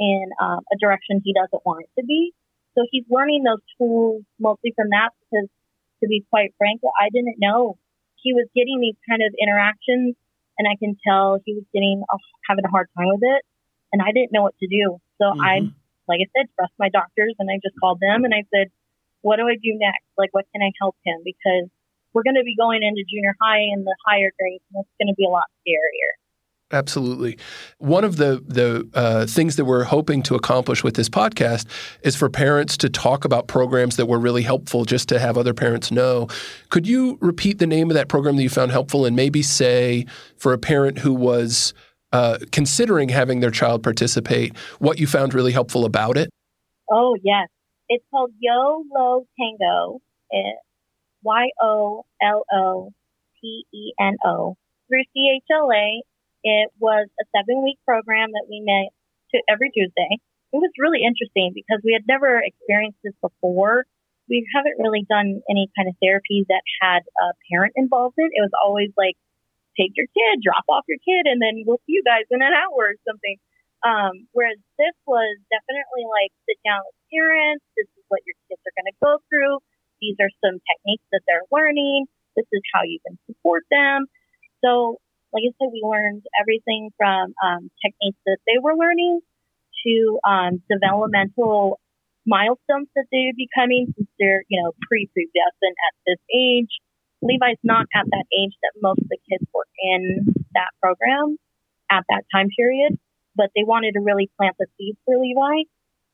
in 0.00 0.24
um, 0.40 0.64
a 0.72 0.76
direction 0.80 1.20
he 1.22 1.36
doesn't 1.36 1.62
want 1.68 1.84
it 1.84 1.92
to 2.00 2.04
be. 2.06 2.32
So 2.74 2.82
he's 2.90 3.04
learning 3.12 3.44
those 3.44 3.62
tools 3.78 4.24
mostly 4.40 4.72
from 4.74 4.88
that 4.90 5.12
because 5.20 5.52
to 6.02 6.08
be 6.08 6.24
quite 6.32 6.56
frank, 6.58 6.80
I 6.82 7.12
didn't 7.12 7.36
know 7.38 7.76
he 8.24 8.32
was 8.32 8.48
getting 8.56 8.80
these 8.80 8.98
kind 9.06 9.22
of 9.22 9.30
interactions 9.36 10.16
and 10.58 10.66
I 10.66 10.74
can 10.80 10.96
tell 11.06 11.38
he 11.44 11.54
was 11.54 11.68
getting 11.76 12.02
uh, 12.08 12.18
having 12.48 12.64
a 12.64 12.72
hard 12.72 12.88
time 12.96 13.12
with 13.12 13.22
it 13.22 13.42
and 13.92 14.02
I 14.02 14.10
didn't 14.10 14.32
know 14.32 14.42
what 14.42 14.56
to 14.58 14.66
do. 14.66 14.98
So 15.20 15.30
mm-hmm. 15.30 15.40
I 15.40 15.54
like 16.08 16.20
I 16.20 16.28
said, 16.36 16.46
trust 16.56 16.72
my 16.78 16.88
doctors. 16.88 17.34
And 17.38 17.48
I 17.50 17.58
just 17.62 17.78
called 17.80 18.00
them 18.00 18.24
and 18.24 18.34
I 18.34 18.44
said, 18.54 18.68
what 19.24 19.36
do 19.36 19.48
I 19.48 19.54
do 19.54 19.72
next? 19.80 20.04
Like, 20.18 20.30
what 20.32 20.44
can 20.52 20.60
I 20.62 20.70
help 20.78 20.96
him? 21.04 21.20
Because 21.24 21.70
we're 22.12 22.22
going 22.22 22.36
to 22.36 22.44
be 22.44 22.54
going 22.56 22.82
into 22.82 23.02
junior 23.10 23.34
high 23.40 23.72
and 23.72 23.86
the 23.86 23.96
higher 24.06 24.30
grades, 24.38 24.62
and 24.72 24.84
it's 24.84 24.94
going 25.00 25.08
to 25.08 25.16
be 25.16 25.24
a 25.24 25.30
lot 25.30 25.44
scarier. 25.66 26.12
Absolutely. 26.70 27.38
One 27.78 28.04
of 28.04 28.16
the 28.16 28.42
the 28.46 28.88
uh, 28.94 29.26
things 29.26 29.56
that 29.56 29.64
we're 29.64 29.84
hoping 29.84 30.22
to 30.24 30.34
accomplish 30.34 30.82
with 30.82 30.94
this 30.94 31.08
podcast 31.08 31.66
is 32.02 32.16
for 32.16 32.28
parents 32.28 32.76
to 32.78 32.88
talk 32.88 33.24
about 33.24 33.48
programs 33.48 33.96
that 33.96 34.06
were 34.06 34.18
really 34.18 34.42
helpful, 34.42 34.84
just 34.84 35.08
to 35.10 35.18
have 35.18 35.38
other 35.38 35.54
parents 35.54 35.90
know. 35.90 36.28
Could 36.70 36.86
you 36.86 37.18
repeat 37.20 37.58
the 37.58 37.66
name 37.66 37.90
of 37.90 37.94
that 37.94 38.08
program 38.08 38.36
that 38.36 38.42
you 38.42 38.48
found 38.48 38.72
helpful, 38.72 39.06
and 39.06 39.14
maybe 39.14 39.42
say 39.42 40.06
for 40.36 40.52
a 40.52 40.58
parent 40.58 40.98
who 40.98 41.14
was 41.14 41.74
uh, 42.14 42.38
considering 42.52 43.08
having 43.10 43.40
their 43.40 43.50
child 43.50 43.82
participate, 43.82 44.56
what 44.78 44.98
you 44.98 45.06
found 45.06 45.34
really 45.34 45.52
helpful 45.52 45.84
about 45.84 46.16
it? 46.16 46.30
Oh, 46.90 47.16
yes. 47.22 47.48
It's 47.88 48.04
called 48.10 48.30
Yo 48.38 48.84
Lo 48.94 49.26
Tango. 49.38 50.00
Y 51.24 51.48
O 51.62 52.04
L 52.22 52.44
O 52.52 52.90
T 53.40 53.64
E 53.72 53.92
N 53.98 54.16
O 54.24 54.56
through 54.88 55.04
CHLA. 55.16 56.00
It 56.44 56.70
was 56.78 57.08
a 57.20 57.24
seven 57.34 57.64
week 57.64 57.78
program 57.86 58.30
that 58.32 58.46
we 58.48 58.60
met 58.60 58.92
to 59.32 59.42
every 59.48 59.70
Tuesday. 59.70 60.20
It 60.52 60.58
was 60.58 60.70
really 60.78 61.00
interesting 61.02 61.50
because 61.54 61.80
we 61.82 61.94
had 61.94 62.06
never 62.06 62.38
experienced 62.38 62.98
this 63.02 63.14
before. 63.20 63.86
We 64.28 64.46
haven't 64.54 64.78
really 64.78 65.04
done 65.08 65.42
any 65.50 65.68
kind 65.76 65.88
of 65.88 65.96
therapy 66.00 66.44
that 66.48 66.62
had 66.80 67.02
a 67.20 67.32
parent 67.50 67.72
involvement. 67.76 68.32
It 68.32 68.40
was 68.40 68.54
always 68.62 68.90
like, 68.96 69.16
take 69.78 69.92
your 69.94 70.08
kid, 70.10 70.42
drop 70.42 70.64
off 70.70 70.88
your 70.88 71.00
kid, 71.02 71.26
and 71.26 71.42
then 71.42 71.62
we'll 71.66 71.82
see 71.86 71.98
you 71.98 72.04
guys 72.06 72.26
in 72.30 72.42
an 72.42 72.54
hour 72.54 72.94
or 72.94 72.98
something. 73.06 73.36
Um, 73.84 74.24
whereas 74.32 74.56
this 74.80 74.96
was 75.04 75.36
definitely 75.52 76.08
like 76.08 76.32
sit 76.48 76.56
down 76.64 76.80
with 76.88 76.96
parents. 77.12 77.64
This 77.76 77.90
is 78.00 78.04
what 78.08 78.24
your 78.24 78.38
kids 78.48 78.62
are 78.64 78.76
going 78.80 78.88
to 78.88 78.98
go 79.02 79.12
through. 79.28 79.60
These 80.00 80.16
are 80.24 80.32
some 80.40 80.56
techniques 80.64 81.04
that 81.12 81.20
they're 81.28 81.44
learning. 81.52 82.08
This 82.32 82.48
is 82.50 82.64
how 82.72 82.82
you 82.82 82.98
can 83.04 83.20
support 83.28 83.68
them. 83.70 84.08
So, 84.64 84.98
like 85.36 85.44
I 85.44 85.52
said, 85.60 85.68
we 85.68 85.84
learned 85.84 86.24
everything 86.40 86.90
from 86.96 87.36
um, 87.44 87.68
techniques 87.84 88.20
that 88.24 88.40
they 88.48 88.56
were 88.56 88.74
learning 88.74 89.20
to 89.84 90.18
um, 90.24 90.62
developmental 90.70 91.80
milestones 92.26 92.88
that 92.96 93.06
they 93.12 93.28
would 93.28 93.36
be 93.36 93.48
coming 93.54 93.92
since 93.96 94.08
they're, 94.18 94.44
you 94.48 94.62
know, 94.62 94.72
pre-pubescent 94.88 95.76
at 95.76 95.94
this 96.06 96.20
age. 96.32 96.72
Levi's 97.24 97.60
not 97.64 97.88
at 97.96 98.04
that 98.04 98.26
age 98.36 98.52
that 98.60 98.76
most 98.84 99.00
of 99.00 99.08
the 99.08 99.18
kids 99.24 99.48
were 99.56 99.66
in 99.80 100.28
that 100.52 100.70
program 100.80 101.36
at 101.90 102.04
that 102.12 102.24
time 102.28 102.48
period, 102.52 102.98
but 103.34 103.48
they 103.56 103.64
wanted 103.64 103.96
to 103.96 104.00
really 104.04 104.28
plant 104.36 104.54
the 104.60 104.66
seeds 104.76 104.98
for 105.04 105.16
Levi 105.16 105.64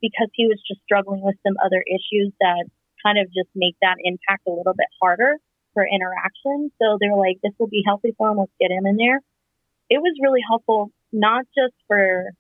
because 0.01 0.31
he 0.33 0.47
was 0.47 0.63
just 0.67 0.81
struggling 0.87 1.21
with 1.21 1.37
some 1.43 1.59
other 1.59 1.83
issues 1.83 2.33
that 2.41 2.65
kind 3.03 3.19
of 3.19 3.27
just 3.35 3.51
make 3.55 3.75
that 3.83 3.99
impact 4.03 4.47
a 4.47 4.55
little 4.55 4.73
bit 4.73 4.89
harder 5.03 5.37
for 5.75 5.87
interaction. 5.87 6.71
So 6.81 6.97
they're 7.01 7.17
like, 7.17 7.43
this 7.43 7.53
will 7.59 7.69
be 7.69 7.83
healthy 7.85 8.15
for 8.17 8.31
him. 8.31 8.39
Let's 8.39 8.55
get 8.61 8.71
him 8.71 8.87
in 8.87 8.97
there. 8.97 9.21
It 9.91 9.99
was 9.99 10.15
really 10.23 10.41
helpful, 10.47 10.91
not 11.13 11.45
just 11.57 11.75
for 11.89 12.31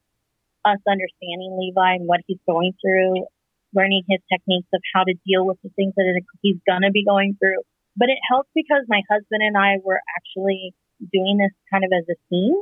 us 0.65 0.79
understanding 0.87 1.59
Levi 1.59 1.99
and 1.99 2.07
what 2.07 2.21
he's 2.27 2.41
going 2.47 2.73
through, 2.81 3.27
learning 3.75 4.05
his 4.09 4.21
techniques 4.31 4.69
of 4.73 4.81
how 4.95 5.05
to 5.05 5.15
deal 5.27 5.47
with 5.47 5.59
the 5.63 5.71
things 5.75 5.95
that 5.97 6.07
he's 6.43 6.59
going 6.67 6.83
to 6.83 6.91
be 6.91 7.05
going 7.05 7.37
through, 7.39 7.63
but 7.97 8.09
it 8.09 8.19
helped 8.31 8.51
because 8.55 8.85
my 8.89 9.03
husband 9.11 9.43
and 9.43 9.57
I 9.57 9.77
were 9.85 10.01
actually 10.17 10.75
doing 11.13 11.39
this 11.39 11.53
kind 11.71 11.85
of 11.85 11.91
as 11.97 12.05
a 12.09 12.19
team. 12.29 12.55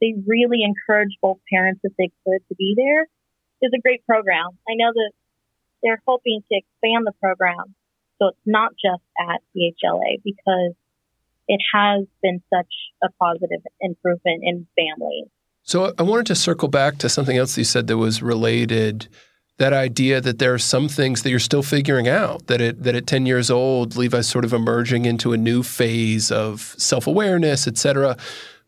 They 0.00 0.14
really 0.26 0.62
encouraged 0.62 1.16
both 1.22 1.38
parents 1.50 1.80
if 1.84 1.92
they 1.96 2.10
could 2.24 2.40
to 2.48 2.54
be 2.54 2.74
there. 2.76 3.06
It's 3.60 3.74
a 3.74 3.80
great 3.80 4.04
program. 4.04 4.58
I 4.68 4.74
know 4.74 4.92
that 4.92 5.12
they're 5.82 6.02
hoping 6.06 6.42
to 6.50 6.58
expand 6.58 7.06
the 7.06 7.12
program 7.20 7.74
so 8.18 8.28
it's 8.28 8.38
not 8.46 8.72
just 8.72 9.02
at 9.18 9.42
CHLA 9.54 10.22
because 10.24 10.74
it 11.48 11.60
has 11.74 12.06
been 12.22 12.42
such 12.52 12.72
a 13.02 13.08
positive 13.20 13.60
improvement 13.80 14.42
in 14.42 14.66
families. 14.76 15.26
So 15.62 15.92
I 15.98 16.02
wanted 16.02 16.26
to 16.26 16.34
circle 16.34 16.68
back 16.68 16.98
to 16.98 17.08
something 17.08 17.36
else 17.36 17.58
you 17.58 17.64
said 17.64 17.86
that 17.88 17.96
was 17.96 18.22
related. 18.22 19.08
That 19.58 19.72
idea 19.72 20.20
that 20.20 20.38
there 20.38 20.52
are 20.52 20.58
some 20.58 20.88
things 20.88 21.22
that 21.22 21.30
you're 21.30 21.38
still 21.38 21.62
figuring 21.62 22.08
out. 22.08 22.46
That 22.46 22.60
it 22.60 22.82
that 22.82 22.94
at 22.94 23.06
10 23.06 23.26
years 23.26 23.50
old, 23.50 23.96
Levi's 23.96 24.28
sort 24.28 24.44
of 24.44 24.52
emerging 24.52 25.06
into 25.06 25.32
a 25.32 25.36
new 25.36 25.62
phase 25.62 26.30
of 26.30 26.74
self 26.78 27.06
awareness, 27.06 27.66
et 27.66 27.78
cetera. 27.78 28.16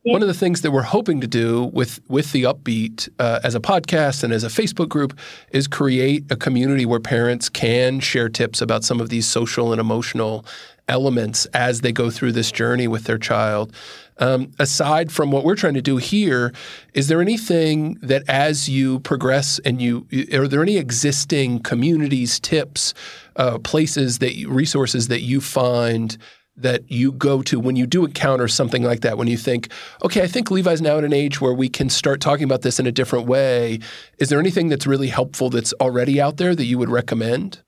Yeah. 0.04 0.12
One 0.12 0.22
of 0.22 0.28
the 0.28 0.34
things 0.34 0.62
that 0.62 0.70
we're 0.70 0.82
hoping 0.82 1.20
to 1.20 1.26
do 1.26 1.64
with 1.64 2.00
with 2.08 2.32
the 2.32 2.44
Upbeat 2.44 3.08
uh, 3.18 3.40
as 3.44 3.54
a 3.54 3.60
podcast 3.60 4.24
and 4.24 4.32
as 4.32 4.44
a 4.44 4.48
Facebook 4.48 4.88
group 4.88 5.18
is 5.50 5.66
create 5.66 6.24
a 6.30 6.36
community 6.36 6.86
where 6.86 7.00
parents 7.00 7.48
can 7.48 8.00
share 8.00 8.28
tips 8.28 8.62
about 8.62 8.84
some 8.84 9.00
of 9.00 9.10
these 9.10 9.26
social 9.26 9.72
and 9.72 9.80
emotional 9.80 10.46
elements 10.88 11.46
as 11.46 11.82
they 11.82 11.92
go 11.92 12.10
through 12.10 12.32
this 12.32 12.50
journey 12.50 12.88
with 12.88 13.04
their 13.04 13.18
child. 13.18 13.72
Um, 14.18 14.50
aside 14.58 15.12
from 15.12 15.30
what 15.30 15.44
we're 15.44 15.54
trying 15.54 15.74
to 15.74 15.82
do 15.82 15.96
here, 15.96 16.52
is 16.92 17.06
there 17.06 17.20
anything 17.20 17.94
that 18.02 18.24
as 18.28 18.68
you 18.68 18.98
progress 19.00 19.60
and 19.60 19.80
you 19.80 20.06
are 20.32 20.48
there 20.48 20.62
any 20.62 20.76
existing 20.76 21.60
communities, 21.60 22.40
tips, 22.40 22.94
uh, 23.36 23.58
places 23.58 24.18
that 24.18 24.34
resources 24.48 25.06
that 25.08 25.22
you 25.22 25.40
find 25.40 26.18
that 26.58 26.90
you 26.90 27.12
go 27.12 27.40
to 27.42 27.60
when 27.60 27.76
you 27.76 27.86
do 27.86 28.04
encounter 28.04 28.48
something 28.48 28.82
like 28.82 29.00
that, 29.00 29.16
when 29.16 29.28
you 29.28 29.36
think, 29.36 29.70
okay, 30.04 30.22
I 30.22 30.26
think 30.26 30.50
Levi's 30.50 30.82
now 30.82 30.98
at 30.98 31.04
an 31.04 31.12
age 31.12 31.40
where 31.40 31.54
we 31.54 31.68
can 31.68 31.88
start 31.88 32.20
talking 32.20 32.44
about 32.44 32.62
this 32.62 32.80
in 32.80 32.86
a 32.86 32.92
different 32.92 33.26
way. 33.26 33.78
Is 34.18 34.28
there 34.28 34.40
anything 34.40 34.68
that's 34.68 34.86
really 34.86 35.06
helpful 35.06 35.50
that's 35.50 35.72
already 35.74 36.20
out 36.20 36.36
there 36.36 36.56
that 36.56 36.64
you 36.64 36.76
would 36.78 36.90
recommend? 36.90 37.62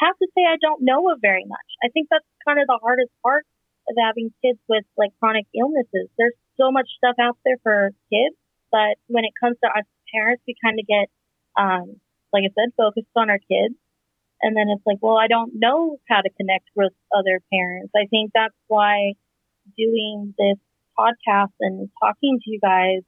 Have 0.00 0.16
to 0.18 0.28
say 0.34 0.42
I 0.46 0.56
don't 0.60 0.82
know 0.82 1.10
of 1.10 1.18
very 1.20 1.44
much. 1.46 1.68
I 1.82 1.88
think 1.88 2.08
that's 2.10 2.26
kind 2.46 2.60
of 2.60 2.66
the 2.66 2.78
hardest 2.80 3.10
part 3.22 3.44
of 3.88 3.96
having 3.98 4.32
kids 4.42 4.58
with 4.68 4.84
like 4.96 5.10
chronic 5.18 5.46
illnesses. 5.54 6.08
There's 6.18 6.36
so 6.56 6.70
much 6.70 6.88
stuff 6.98 7.16
out 7.20 7.38
there 7.44 7.56
for 7.62 7.90
kids, 8.12 8.36
but 8.70 8.96
when 9.08 9.24
it 9.24 9.32
comes 9.40 9.56
to 9.64 9.68
us 9.68 9.84
parents, 10.14 10.42
we 10.46 10.54
kind 10.62 10.78
of 10.78 10.86
get, 10.86 11.08
um, 11.58 12.00
like 12.32 12.44
I 12.44 12.52
said, 12.54 12.72
focused 12.76 13.10
on 13.16 13.30
our 13.30 13.38
kids 13.38 13.74
and 14.42 14.56
then 14.56 14.68
it's 14.68 14.82
like, 14.86 14.98
well, 15.00 15.18
I 15.18 15.26
don't 15.26 15.52
know 15.54 15.98
how 16.08 16.20
to 16.20 16.30
connect 16.38 16.68
with 16.76 16.92
other 17.14 17.40
parents. 17.52 17.92
I 17.96 18.06
think 18.06 18.30
that's 18.34 18.54
why 18.68 19.14
doing 19.76 20.34
this 20.38 20.58
podcast 20.98 21.54
and 21.60 21.88
talking 22.00 22.38
to 22.42 22.50
you 22.50 22.60
guys 22.60 23.02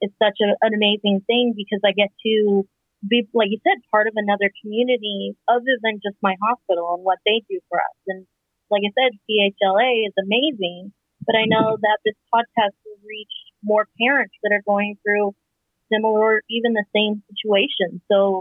is 0.00 0.10
such 0.22 0.38
a, 0.40 0.56
an 0.64 0.72
amazing 0.74 1.20
thing 1.26 1.52
because 1.54 1.80
I 1.84 1.92
get 1.92 2.08
to 2.24 2.66
be, 3.06 3.26
like 3.32 3.48
you 3.50 3.60
said, 3.64 3.80
part 3.90 4.06
of 4.06 4.14
another 4.16 4.52
community 4.62 5.36
other 5.48 5.78
than 5.82 6.00
just 6.04 6.16
my 6.22 6.36
hospital 6.42 6.94
and 6.94 7.04
what 7.04 7.18
they 7.24 7.42
do 7.48 7.60
for 7.68 7.78
us. 7.78 7.96
And 8.06 8.26
like 8.70 8.82
I 8.84 8.92
said, 8.92 9.18
CHLA 9.24 10.06
is 10.06 10.14
amazing, 10.20 10.92
but 11.24 11.36
I 11.36 11.44
know 11.46 11.76
that 11.80 11.98
this 12.04 12.16
podcast 12.32 12.76
will 12.84 13.00
reach 13.04 13.32
more 13.62 13.88
parents 14.00 14.34
that 14.42 14.52
are 14.52 14.62
going 14.64 14.96
through 15.02 15.34
similar, 15.92 16.40
or 16.40 16.42
even 16.48 16.72
the 16.72 16.84
same 16.94 17.22
situation. 17.28 18.00
So 18.10 18.40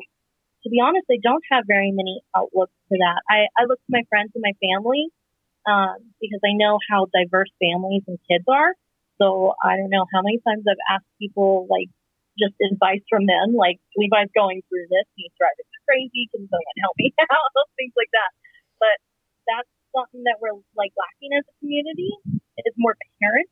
to 0.63 0.69
be 0.69 0.79
honest, 0.83 1.07
I 1.09 1.17
don't 1.21 1.43
have 1.51 1.63
very 1.67 1.91
many 1.91 2.21
outlooks 2.35 2.75
to 2.91 2.97
that. 2.99 3.21
I, 3.29 3.47
I 3.57 3.65
look 3.65 3.79
to 3.79 3.91
my 3.91 4.03
friends 4.09 4.31
and 4.35 4.43
my 4.43 4.53
family 4.59 5.07
um, 5.65 6.11
because 6.21 6.39
I 6.43 6.53
know 6.53 6.79
how 6.89 7.07
diverse 7.11 7.49
families 7.59 8.03
and 8.07 8.19
kids 8.29 8.45
are. 8.47 8.73
So 9.21 9.53
I 9.63 9.75
don't 9.75 9.89
know 9.89 10.05
how 10.13 10.21
many 10.21 10.39
times 10.39 10.63
I've 10.69 10.83
asked 10.95 11.09
people 11.19 11.67
like 11.69 11.89
just 12.39 12.55
advice 12.63 13.03
from 13.11 13.27
them, 13.27 13.53
like 13.53 13.83
Levi's 13.99 14.31
going 14.31 14.63
through 14.71 14.87
this, 14.87 15.05
and 15.05 15.19
he's 15.19 15.35
driving 15.35 15.67
crazy, 15.89 16.29
can 16.29 16.45
someone 16.45 16.77
help 16.85 16.93
me 17.01 17.09
out, 17.33 17.49
things 17.81 17.97
like 17.97 18.13
that. 18.13 18.31
But 18.77 18.95
that's 19.49 19.71
something 19.89 20.21
that 20.29 20.37
we're 20.37 20.53
like 20.77 20.93
lacking 20.93 21.33
as 21.33 21.43
a 21.49 21.53
community. 21.57 22.13
It's 22.61 22.77
more 22.77 22.93
parent 23.17 23.49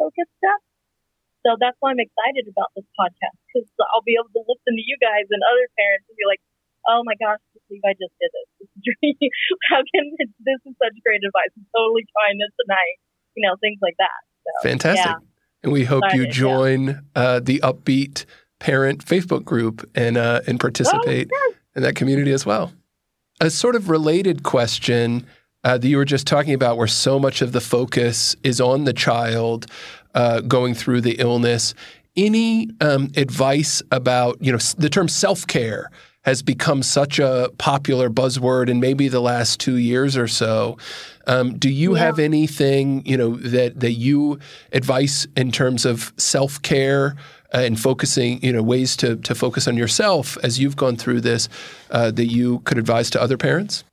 focused 0.00 0.32
stuff. 0.40 0.62
So 1.46 1.58
that's 1.58 1.76
why 1.82 1.94
I'm 1.94 2.02
excited 2.02 2.46
about 2.50 2.70
this 2.74 2.86
podcast 2.94 3.36
because 3.50 3.66
I'll 3.94 4.06
be 4.06 4.18
able 4.18 4.30
to 4.34 4.42
listen 4.46 4.74
to 4.74 4.84
you 4.84 4.96
guys 4.98 5.26
and 5.30 5.42
other 5.42 5.66
parents 5.78 6.06
and 6.06 6.16
be 6.18 6.26
like, 6.26 6.42
oh 6.86 7.02
my 7.06 7.14
gosh, 7.18 7.42
Levi 7.70 7.94
just 7.98 8.14
did 8.18 8.30
this. 8.30 8.48
this 8.62 9.30
How 9.70 9.82
can 9.86 10.14
this, 10.18 10.30
this 10.42 10.60
is 10.66 10.74
such 10.78 10.96
great 11.02 11.22
advice? 11.22 11.52
I'm 11.54 11.66
totally 11.74 12.06
trying 12.10 12.38
this 12.38 12.54
tonight. 12.62 12.96
You 13.38 13.46
know, 13.46 13.54
things 13.62 13.78
like 13.82 13.94
that. 14.02 14.18
So, 14.42 14.50
Fantastic. 14.66 15.14
Yeah. 15.14 15.27
And 15.62 15.72
we 15.72 15.84
hope 15.84 16.04
you 16.14 16.26
join 16.28 16.86
yeah. 16.86 17.00
uh, 17.14 17.40
the 17.40 17.60
Upbeat 17.60 18.24
Parent 18.60 19.04
Facebook 19.04 19.44
group 19.44 19.88
and 19.94 20.16
uh, 20.16 20.40
and 20.46 20.58
participate 20.58 21.30
oh, 21.32 21.54
in 21.76 21.82
that 21.82 21.94
community 21.94 22.32
as 22.32 22.44
well. 22.44 22.72
A 23.40 23.50
sort 23.50 23.76
of 23.76 23.88
related 23.88 24.42
question 24.42 25.26
uh, 25.64 25.78
that 25.78 25.86
you 25.86 25.96
were 25.96 26.04
just 26.04 26.26
talking 26.26 26.54
about, 26.54 26.76
where 26.76 26.86
so 26.86 27.18
much 27.18 27.42
of 27.42 27.52
the 27.52 27.60
focus 27.60 28.36
is 28.42 28.60
on 28.60 28.84
the 28.84 28.92
child 28.92 29.66
uh, 30.14 30.40
going 30.40 30.74
through 30.74 31.00
the 31.00 31.14
illness. 31.20 31.74
Any 32.16 32.70
um, 32.80 33.10
advice 33.16 33.82
about 33.92 34.38
you 34.40 34.50
know 34.50 34.58
the 34.76 34.88
term 34.88 35.08
self 35.08 35.46
care 35.46 35.90
has 36.24 36.42
become 36.42 36.82
such 36.82 37.18
a 37.18 37.50
popular 37.58 38.10
buzzword 38.10 38.68
in 38.68 38.80
maybe 38.80 39.08
the 39.08 39.20
last 39.20 39.60
two 39.60 39.76
years 39.76 40.16
or 40.16 40.28
so. 40.28 40.76
Um, 41.26 41.58
do 41.58 41.70
you 41.70 41.94
yeah. 41.94 42.04
have 42.04 42.18
anything 42.18 43.04
you 43.06 43.16
know 43.16 43.36
that 43.36 43.80
that 43.80 43.92
you 43.92 44.38
advise 44.72 45.26
in 45.36 45.52
terms 45.52 45.84
of 45.84 46.12
self 46.16 46.60
care? 46.62 47.16
Uh, 47.50 47.60
and 47.60 47.80
focusing, 47.80 48.38
you 48.42 48.52
know, 48.52 48.62
ways 48.62 48.94
to 48.94 49.16
to 49.16 49.34
focus 49.34 49.66
on 49.66 49.74
yourself 49.74 50.36
as 50.42 50.58
you've 50.60 50.76
gone 50.76 50.96
through 50.96 51.18
this, 51.18 51.48
uh, 51.90 52.10
that 52.10 52.26
you 52.26 52.58
could 52.66 52.76
advise 52.76 53.08
to 53.08 53.18
other 53.18 53.38
parents. 53.38 53.84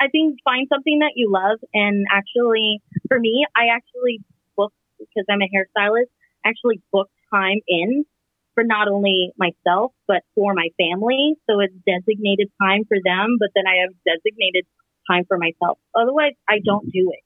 I 0.00 0.08
think 0.08 0.38
find 0.42 0.66
something 0.72 1.00
that 1.00 1.12
you 1.14 1.30
love, 1.30 1.58
and 1.74 2.06
actually, 2.10 2.80
for 3.08 3.20
me, 3.20 3.44
I 3.54 3.66
actually 3.66 4.20
booked 4.56 4.74
because 4.98 5.26
I'm 5.28 5.42
a 5.42 5.50
hairstylist, 5.52 6.08
actually 6.42 6.80
book 6.90 7.10
time 7.30 7.58
in 7.68 8.06
for 8.54 8.64
not 8.64 8.88
only 8.88 9.32
myself, 9.38 9.92
but 10.06 10.22
for 10.34 10.54
my 10.54 10.68
family. 10.78 11.34
So 11.48 11.60
it's 11.60 11.74
designated 11.86 12.50
time 12.60 12.84
for 12.88 12.98
them, 13.02 13.36
but 13.38 13.50
then 13.54 13.64
I 13.66 13.82
have 13.82 13.94
designated 14.04 14.66
time 15.10 15.24
for 15.26 15.38
myself. 15.38 15.78
Otherwise, 15.94 16.32
I 16.48 16.60
don't 16.64 16.86
do 16.92 17.10
it. 17.12 17.24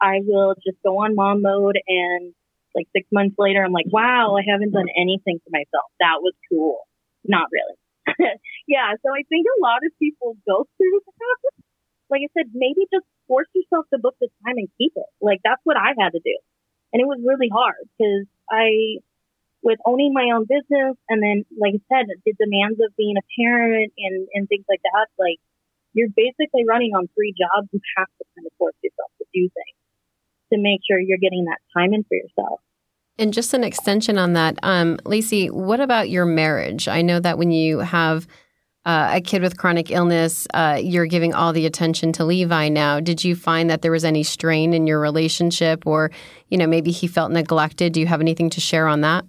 I 0.00 0.20
will 0.22 0.54
just 0.64 0.76
go 0.84 1.02
on 1.04 1.14
mom 1.14 1.42
mode 1.42 1.78
and 1.88 2.34
like 2.76 2.86
six 2.92 3.08
months 3.10 3.34
later, 3.40 3.64
I'm 3.64 3.72
like, 3.72 3.88
wow, 3.88 4.36
I 4.36 4.44
haven't 4.44 4.76
done 4.76 4.92
anything 4.92 5.40
for 5.40 5.50
myself. 5.50 5.88
That 5.98 6.20
was 6.20 6.36
cool. 6.52 6.84
Not 7.24 7.48
really. 7.48 7.80
yeah, 8.68 8.92
so 9.00 9.08
I 9.10 9.24
think 9.32 9.48
a 9.48 9.60
lot 9.64 9.80
of 9.80 9.90
people 9.98 10.36
go 10.46 10.68
through 10.76 11.00
that. 11.00 11.64
Like 12.12 12.22
I 12.22 12.30
said, 12.36 12.52
maybe 12.52 12.84
just 12.92 13.08
force 13.26 13.48
yourself 13.56 13.88
to 13.90 13.98
book 13.98 14.14
the 14.20 14.28
time 14.44 14.60
and 14.60 14.68
keep 14.78 14.92
it. 14.94 15.10
Like 15.24 15.40
that's 15.42 15.60
what 15.64 15.80
I 15.80 15.96
had 15.98 16.12
to 16.12 16.20
do. 16.20 16.36
And 16.92 17.00
it 17.00 17.08
was 17.08 17.18
really 17.24 17.50
hard 17.50 17.82
because 17.96 18.28
I, 18.46 19.02
with 19.66 19.80
owning 19.84 20.14
my 20.14 20.30
own 20.32 20.46
business 20.46 20.94
and 21.10 21.18
then, 21.20 21.44
like 21.58 21.74
I 21.74 21.82
said, 21.90 22.06
the 22.24 22.34
demands 22.38 22.78
of 22.78 22.94
being 22.96 23.16
a 23.18 23.26
parent 23.34 23.92
and, 23.98 24.28
and 24.32 24.48
things 24.48 24.64
like 24.68 24.80
that, 24.94 25.08
like 25.18 25.42
you're 25.92 26.08
basically 26.14 26.62
running 26.64 26.92
on 26.94 27.08
three 27.16 27.34
jobs. 27.34 27.66
You 27.72 27.80
have 27.96 28.06
to 28.06 28.24
kind 28.36 28.46
of 28.46 28.52
force 28.58 28.76
yourself 28.80 29.10
to 29.18 29.24
do 29.34 29.50
things 29.50 29.78
to 30.52 30.58
make 30.62 30.82
sure 30.88 31.00
you're 31.00 31.18
getting 31.18 31.46
that 31.46 31.58
time 31.76 31.92
in 31.94 32.04
for 32.04 32.14
yourself. 32.14 32.60
And 33.18 33.34
just 33.34 33.54
an 33.54 33.64
extension 33.64 34.18
on 34.18 34.34
that, 34.34 34.56
um, 34.62 35.00
Lacey, 35.04 35.50
what 35.50 35.80
about 35.80 36.10
your 36.10 36.26
marriage? 36.26 36.86
I 36.86 37.02
know 37.02 37.18
that 37.18 37.36
when 37.36 37.50
you 37.50 37.80
have 37.80 38.28
uh, 38.84 39.14
a 39.14 39.20
kid 39.20 39.42
with 39.42 39.58
chronic 39.58 39.90
illness, 39.90 40.46
uh, 40.54 40.78
you're 40.80 41.06
giving 41.06 41.34
all 41.34 41.52
the 41.52 41.66
attention 41.66 42.12
to 42.12 42.24
Levi 42.24 42.68
now. 42.68 43.00
Did 43.00 43.24
you 43.24 43.34
find 43.34 43.68
that 43.70 43.82
there 43.82 43.90
was 43.90 44.04
any 44.04 44.22
strain 44.22 44.72
in 44.72 44.86
your 44.86 45.00
relationship 45.00 45.88
or, 45.88 46.12
you 46.50 46.56
know, 46.56 46.68
maybe 46.68 46.92
he 46.92 47.08
felt 47.08 47.32
neglected? 47.32 47.94
Do 47.94 47.98
you 47.98 48.06
have 48.06 48.20
anything 48.20 48.50
to 48.50 48.60
share 48.60 48.86
on 48.86 49.00
that? 49.00 49.24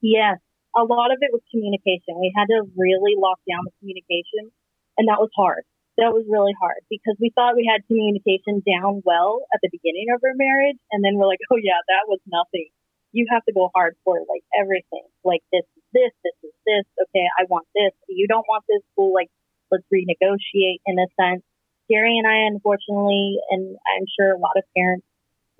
Yes. 0.00 0.38
A 0.76 0.84
lot 0.86 1.10
of 1.10 1.18
it 1.20 1.34
was 1.34 1.42
communication. 1.50 2.14
We 2.20 2.32
had 2.36 2.46
to 2.46 2.62
really 2.78 3.18
lock 3.18 3.42
down 3.48 3.66
the 3.66 3.74
communication, 3.82 4.54
and 4.96 5.08
that 5.10 5.18
was 5.18 5.30
hard. 5.34 5.66
That 5.98 6.14
was 6.14 6.24
really 6.30 6.54
hard 6.56 6.86
because 6.88 7.18
we 7.18 7.34
thought 7.34 7.58
we 7.58 7.66
had 7.66 7.84
communication 7.90 8.62
down 8.62 9.02
well 9.04 9.42
at 9.52 9.58
the 9.60 9.68
beginning 9.68 10.14
of 10.14 10.22
our 10.22 10.32
marriage, 10.38 10.78
and 10.94 11.02
then 11.02 11.18
we're 11.18 11.26
like, 11.26 11.42
oh, 11.50 11.58
yeah, 11.58 11.82
that 11.90 12.06
was 12.06 12.22
nothing 12.30 12.70
you 13.12 13.26
have 13.30 13.44
to 13.44 13.52
go 13.52 13.70
hard 13.74 13.96
for 14.04 14.18
like 14.30 14.44
everything. 14.58 15.06
Like 15.24 15.42
this 15.52 15.66
is 15.76 15.82
this, 15.92 16.12
this 16.22 16.38
is 16.42 16.54
this. 16.66 16.86
Okay, 17.08 17.26
I 17.38 17.44
want 17.50 17.66
this. 17.74 17.92
You 18.08 18.26
don't 18.28 18.46
want 18.48 18.64
this. 18.68 18.82
Cool. 18.96 19.14
Like 19.14 19.30
let's 19.70 19.84
renegotiate 19.92 20.82
in 20.86 20.98
a 20.98 21.06
sense. 21.18 21.42
Gary 21.88 22.18
and 22.18 22.26
I, 22.26 22.46
unfortunately, 22.46 23.38
and 23.50 23.74
I'm 23.74 24.06
sure 24.18 24.30
a 24.30 24.38
lot 24.38 24.54
of 24.56 24.62
parents 24.76 25.06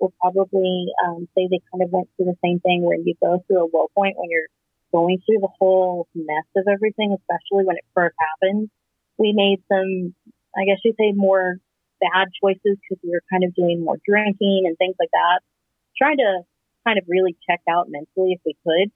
will 0.01 0.13
probably 0.19 0.87
um, 1.05 1.29
say 1.37 1.47
they 1.47 1.61
kind 1.71 1.83
of 1.83 1.91
went 1.91 2.09
through 2.17 2.25
the 2.25 2.41
same 2.43 2.59
thing 2.59 2.81
where 2.81 2.97
you 2.97 3.13
go 3.21 3.43
through 3.45 3.63
a 3.63 3.69
low 3.71 3.87
point 3.95 4.17
when 4.17 4.29
you're 4.29 4.49
going 4.91 5.21
through 5.25 5.39
the 5.39 5.53
whole 5.59 6.07
mess 6.15 6.49
of 6.57 6.65
everything, 6.67 7.15
especially 7.15 7.63
when 7.63 7.77
it 7.77 7.85
first 7.93 8.15
happened. 8.19 8.69
We 9.17 9.31
made 9.31 9.61
some, 9.71 10.15
I 10.57 10.65
guess 10.65 10.81
you'd 10.83 10.97
say, 10.97 11.13
more 11.13 11.57
bad 12.01 12.27
choices 12.41 12.81
because 12.81 12.99
we 13.03 13.11
were 13.11 13.23
kind 13.31 13.45
of 13.45 13.53
doing 13.53 13.85
more 13.85 13.97
drinking 14.03 14.65
and 14.65 14.75
things 14.77 14.95
like 14.99 15.13
that, 15.13 15.39
trying 15.95 16.17
to 16.17 16.41
kind 16.83 16.97
of 16.97 17.05
really 17.07 17.37
check 17.47 17.61
out 17.69 17.87
mentally 17.87 18.33
if 18.33 18.41
we 18.43 18.57
could. 18.65 18.91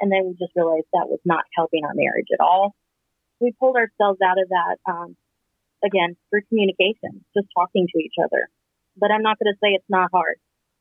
And 0.00 0.12
then 0.12 0.24
we 0.24 0.32
just 0.38 0.54
realized 0.54 0.86
that 0.92 1.10
was 1.10 1.20
not 1.24 1.44
helping 1.54 1.84
our 1.84 1.94
marriage 1.94 2.28
at 2.32 2.40
all. 2.40 2.74
We 3.40 3.52
pulled 3.58 3.76
ourselves 3.76 4.20
out 4.24 4.38
of 4.38 4.48
that, 4.48 4.76
um, 4.86 5.16
again, 5.84 6.16
through 6.30 6.42
communication, 6.48 7.24
just 7.34 7.48
talking 7.56 7.88
to 7.92 7.98
each 7.98 8.14
other. 8.22 8.48
But 8.96 9.10
I'm 9.10 9.22
not 9.22 9.38
going 9.38 9.52
to 9.52 9.58
say 9.62 9.70
it's 9.70 9.84
not 9.88 10.10
hard. 10.12 10.36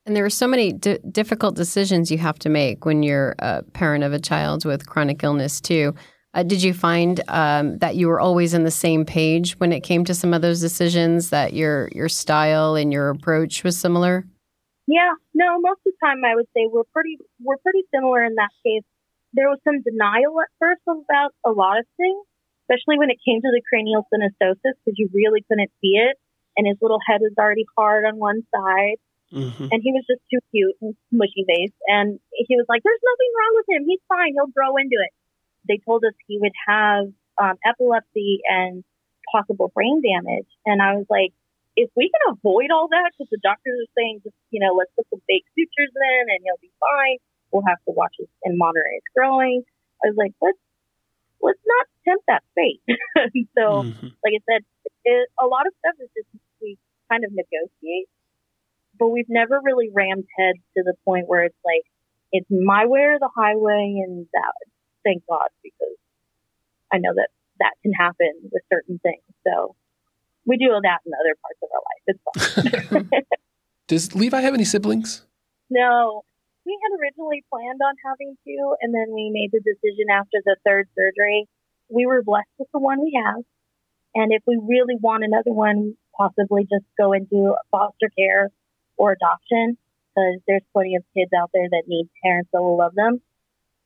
And 0.06 0.16
there 0.16 0.26
are 0.26 0.30
so 0.30 0.48
many 0.48 0.72
d- 0.72 1.00
difficult 1.12 1.56
decisions 1.56 2.12
you 2.12 2.20
have 2.20 2.38
to 2.40 2.50
make 2.50 2.86
when 2.86 3.02
you're 3.02 3.36
a 3.40 3.64
parent 3.64 4.04
of 4.04 4.14
a 4.14 4.20
child 4.20 4.64
with 4.64 4.86
chronic 4.86 5.24
illness, 5.24 5.60
too. 5.60 5.96
Uh, 6.36 6.44
did 6.44 6.62
you 6.62 6.74
find 6.74 7.22
um, 7.30 7.78
that 7.80 7.96
you 7.96 8.08
were 8.08 8.20
always 8.20 8.54
in 8.54 8.64
the 8.64 8.72
same 8.72 9.06
page 9.06 9.54
when 9.58 9.72
it 9.72 9.82
came 9.82 10.04
to 10.04 10.14
some 10.14 10.34
of 10.34 10.42
those 10.42 10.60
decisions? 10.60 11.30
That 11.30 11.54
your 11.54 11.90
your 11.96 12.10
style 12.10 12.76
and 12.76 12.92
your 12.92 13.10
approach 13.10 13.64
was 13.64 13.78
similar? 13.78 14.26
Yeah, 14.86 15.14
no, 15.34 15.58
most 15.60 15.80
of 15.88 15.94
the 15.96 16.06
time 16.06 16.22
I 16.26 16.36
would 16.36 16.46
say 16.54 16.68
we're 16.68 16.84
pretty 16.92 17.18
we're 17.42 17.58
pretty 17.64 17.88
similar 17.90 18.24
in 18.24 18.36
that 18.36 18.52
case. 18.68 18.84
There 19.34 19.50
was 19.50 19.60
some 19.64 19.82
denial 19.82 20.36
at 20.42 20.52
first 20.60 20.82
about 20.86 21.32
a 21.46 21.52
lot 21.52 21.80
of 21.80 21.86
things, 21.96 22.20
especially 22.68 23.00
when 23.00 23.10
it 23.10 23.18
came 23.26 23.40
to 23.40 23.50
the 23.50 23.64
craniosynostosis 23.64 24.76
because 24.84 25.00
you 25.00 25.10
really 25.14 25.44
couldn't 25.48 25.72
see 25.82 25.96
it, 25.96 26.20
and 26.58 26.68
his 26.68 26.78
little 26.82 27.00
head 27.06 27.22
was 27.22 27.34
already 27.38 27.66
hard 27.78 28.06
on 28.06 28.18
one 28.18 28.44
side, 28.54 28.98
mm-hmm. 29.32 29.68
and 29.72 29.80
he 29.82 29.92
was 29.92 30.06
just 30.08 30.22
too 30.32 30.40
cute 30.52 30.76
and 30.82 30.96
mushy 31.12 31.46
faced, 31.48 31.78
and 31.88 32.20
he 32.32 32.56
was 32.56 32.66
like, 32.70 32.84
"There's 32.84 33.04
nothing 33.04 33.32
wrong 33.36 33.54
with 33.56 33.68
him. 33.70 33.82
He's 33.88 34.04
fine. 34.08 34.34
He'll 34.34 34.54
grow 34.54 34.78
into 34.78 34.98
it." 35.00 35.14
They 35.68 35.80
told 35.84 36.04
us 36.06 36.14
he 36.28 36.38
would 36.40 36.56
have 36.68 37.08
um, 37.42 37.56
epilepsy 37.66 38.42
and 38.48 38.84
possible 39.32 39.72
brain 39.74 40.02
damage, 40.02 40.48
and 40.66 40.82
I 40.82 40.96
was 40.96 41.06
like, 41.10 41.34
if 41.76 41.90
we 41.96 42.10
can 42.10 42.36
avoid 42.36 42.72
all 42.72 42.88
that, 42.88 43.12
because 43.12 43.30
the 43.30 43.40
doctors 43.44 43.76
are 43.76 43.94
saying 43.96 44.24
just, 44.24 44.36
you 44.50 44.64
know, 44.64 44.74
let's 44.74 44.92
put 44.96 45.08
some 45.12 45.22
fake 45.28 45.44
sutures 45.56 45.92
in 45.92 46.24
and 46.32 46.40
he'll 46.44 46.62
be 46.64 46.72
fine. 46.80 47.20
We'll 47.52 47.68
have 47.68 47.84
to 47.88 47.92
watch 47.92 48.16
it 48.20 48.32
and 48.44 48.58
monitor 48.58 48.88
his 48.96 49.04
growing. 49.16 49.64
I 50.04 50.08
was 50.08 50.18
like, 50.18 50.32
let's, 50.42 50.60
let's 51.44 51.60
not 51.68 51.86
tempt 52.08 52.26
that 52.28 52.44
fate. 52.56 52.82
so, 53.60 53.84
mm-hmm. 53.84 54.12
like 54.24 54.40
I 54.40 54.44
said, 54.48 54.62
it, 55.04 55.28
a 55.40 55.48
lot 55.48 55.68
of 55.68 55.74
stuff 55.84 56.00
is 56.00 56.10
just 56.16 56.32
kind 57.12 57.24
of 57.24 57.32
negotiate, 57.32 58.08
but 58.98 59.08
we've 59.10 59.30
never 59.30 59.60
really 59.64 59.90
rammed 59.94 60.26
heads 60.38 60.60
to 60.78 60.84
the 60.84 60.94
point 61.06 61.28
where 61.28 61.44
it's 61.44 61.58
like, 61.64 61.84
it's 62.32 62.48
my 62.50 62.86
way 62.86 63.02
or 63.02 63.20
the 63.20 63.30
highway 63.36 64.02
and 64.06 64.28
that, 64.34 64.54
thank 65.04 65.24
God, 65.28 65.50
because 65.64 65.98
I 66.92 66.98
know 66.98 67.14
that 67.16 67.30
that 67.60 67.74
can 67.84 67.94
happen 67.94 68.34
with 68.52 68.64
certain 68.72 69.00
things. 69.00 69.24
So, 69.46 69.76
we 70.46 70.58
do 70.58 70.70
that 70.70 71.00
in 71.06 71.12
other 71.18 71.36
parts 71.42 71.60
of 71.64 71.70
our 71.74 71.84
life. 71.90 72.04
It's 72.08 72.22
fun. 72.94 73.24
Does 73.88 74.16
Levi 74.16 74.42
have 74.42 74.54
any 74.54 74.66
siblings? 74.66 75.26
No. 75.70 76.24
We 76.66 76.78
had 76.82 76.98
originally 77.00 77.44
planned 77.52 77.82
on 77.86 77.94
having 78.06 78.38
two, 78.46 78.76
and 78.82 78.94
then 78.94 79.14
we 79.14 79.30
made 79.34 79.52
the 79.52 79.62
decision 79.62 80.10
after 80.10 80.42
the 80.46 80.58
third 80.66 80.88
surgery. 80.96 81.48
We 81.90 82.06
were 82.06 82.24
blessed 82.24 82.50
with 82.58 82.70
the 82.74 82.80
one 82.80 83.02
we 83.02 83.20
have. 83.24 83.44
And 84.16 84.32
if 84.32 84.42
we 84.48 84.58
really 84.62 84.96
want 85.00 85.24
another 85.24 85.52
one, 85.52 85.96
possibly 86.18 86.64
just 86.64 86.86
go 86.98 87.12
into 87.14 87.54
foster 87.70 88.10
care 88.18 88.50
or 88.98 89.12
adoption, 89.12 89.78
because 90.16 90.42
there's 90.48 90.64
plenty 90.74 90.96
of 90.96 91.04
kids 91.14 91.32
out 91.38 91.52
there 91.54 91.68
that 91.70 91.84
need 91.88 92.08
parents 92.24 92.50
that 92.54 92.62
will 92.62 92.78
love 92.78 92.96
them. 92.96 93.22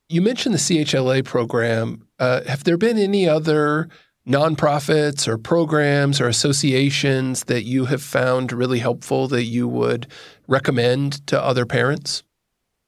You 0.08 0.22
mentioned 0.22 0.54
the 0.56 0.60
CHLA 0.60 1.26
program. 1.26 2.08
Uh, 2.20 2.44
have 2.44 2.64
there 2.64 2.78
been 2.78 2.98
any 2.98 3.28
other 3.28 3.90
nonprofits 4.28 5.28
or 5.28 5.38
programs 5.38 6.22
or 6.22 6.28
associations 6.28 7.46
that 7.46 7.64
you 7.64 7.86
have 7.86 8.04
found 8.04 8.52
really 8.52 8.80
helpful 8.80 9.28
that 9.28 9.46
you 9.46 9.68
would 9.68 10.08
recommend 10.48 11.26
to 11.28 11.42
other 11.42 11.66
parents? 11.66 12.24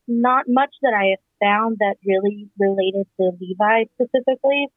Not 0.08 0.46
much 0.48 0.74
that 0.84 0.94
I 0.94 1.12
have 1.12 1.20
found 1.40 1.78
that 1.80 1.96
really 2.06 2.48
related 2.60 3.08
to 3.18 3.32
Levi 3.40 3.86
specifically. 3.96 4.68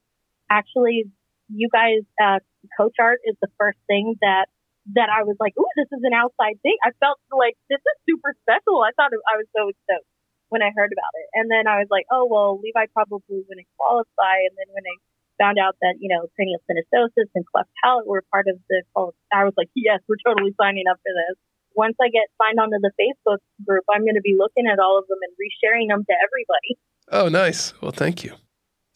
Actually, 0.50 1.04
you 1.48 1.68
guys, 1.72 2.02
uh, 2.20 2.40
CoachArt 2.78 3.20
is 3.24 3.36
the 3.40 3.48
first 3.58 3.78
thing 3.86 4.16
that 4.20 4.46
that 4.92 5.08
I 5.08 5.24
was 5.24 5.36
like, 5.40 5.56
"Ooh, 5.58 5.72
this 5.76 5.88
is 5.92 6.04
an 6.04 6.12
outside 6.12 6.60
thing." 6.60 6.76
I 6.84 6.92
felt 7.00 7.18
like 7.32 7.56
this 7.68 7.80
is 7.80 7.96
super 8.08 8.36
special. 8.44 8.84
I 8.84 8.92
thought 8.96 9.12
I 9.12 9.36
was 9.40 9.48
so 9.56 9.72
stoked 9.84 10.08
when 10.48 10.62
I 10.62 10.70
heard 10.76 10.92
about 10.92 11.14
it, 11.16 11.28
and 11.34 11.50
then 11.50 11.66
I 11.66 11.80
was 11.80 11.88
like, 11.90 12.04
"Oh 12.12 12.28
well, 12.28 12.60
Levi 12.60 12.86
probably 12.92 13.44
wouldn't 13.48 13.68
qualify." 13.76 14.44
And 14.44 14.54
then 14.56 14.68
when 14.72 14.84
I 14.84 14.94
found 15.38 15.58
out 15.58 15.76
that, 15.82 15.96
you 16.00 16.08
know, 16.08 16.26
craniosynostosis 16.38 17.30
and 17.34 17.44
cleft 17.46 17.70
palate 17.82 18.06
were 18.06 18.22
part 18.30 18.46
of 18.48 18.58
the 18.68 18.82
call, 18.94 19.14
I 19.32 19.44
was 19.44 19.54
like, 19.56 19.68
yes, 19.74 20.00
we're 20.08 20.20
totally 20.24 20.54
signing 20.60 20.84
up 20.90 20.98
for 21.02 21.12
this. 21.12 21.36
Once 21.74 21.96
I 22.00 22.08
get 22.08 22.30
signed 22.40 22.60
onto 22.60 22.78
the 22.78 22.92
Facebook 22.94 23.38
group, 23.66 23.84
I'm 23.92 24.02
going 24.02 24.14
to 24.14 24.22
be 24.22 24.36
looking 24.38 24.66
at 24.70 24.78
all 24.78 24.98
of 24.98 25.06
them 25.08 25.18
and 25.22 25.32
resharing 25.34 25.88
them 25.88 26.04
to 26.06 26.14
everybody. 26.22 26.78
Oh, 27.10 27.28
nice. 27.28 27.74
Well, 27.80 27.90
thank 27.90 28.22
you. 28.22 28.34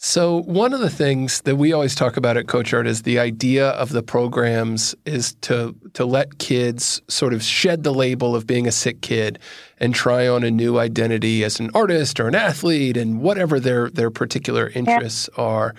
So, 0.01 0.43
one 0.43 0.73
of 0.73 0.79
the 0.79 0.91
things 0.91 1.41
that 1.41 1.57
we 1.57 1.73
always 1.73 1.97
talk 1.97 2.17
about 2.17 2.37
at 2.37 2.47
CoachArt 2.47 2.87
is 2.87 3.03
the 3.03 3.19
idea 3.19 3.71
of 3.71 3.89
the 3.89 4.03
programs 4.03 4.95
is 5.05 5.35
to 5.41 5.75
to 5.95 6.05
let 6.05 6.39
kids 6.39 7.03
sort 7.09 7.35
of 7.35 7.43
shed 7.43 7.83
the 7.83 7.93
label 7.93 8.37
of 8.37 8.47
being 8.47 8.69
a 8.69 8.73
sick 8.73 9.01
kid 9.01 9.41
and 9.81 9.93
try 9.93 10.29
on 10.29 10.45
a 10.45 10.53
new 10.53 10.79
identity 10.79 11.43
as 11.43 11.59
an 11.59 11.71
artist 11.75 12.21
or 12.21 12.29
an 12.29 12.37
athlete 12.37 12.97
and 12.97 13.21
whatever 13.21 13.59
their 13.59 13.91
their 13.91 14.09
particular 14.09 14.69
interests 14.69 15.29
yeah. 15.37 15.45
are. 15.45 15.75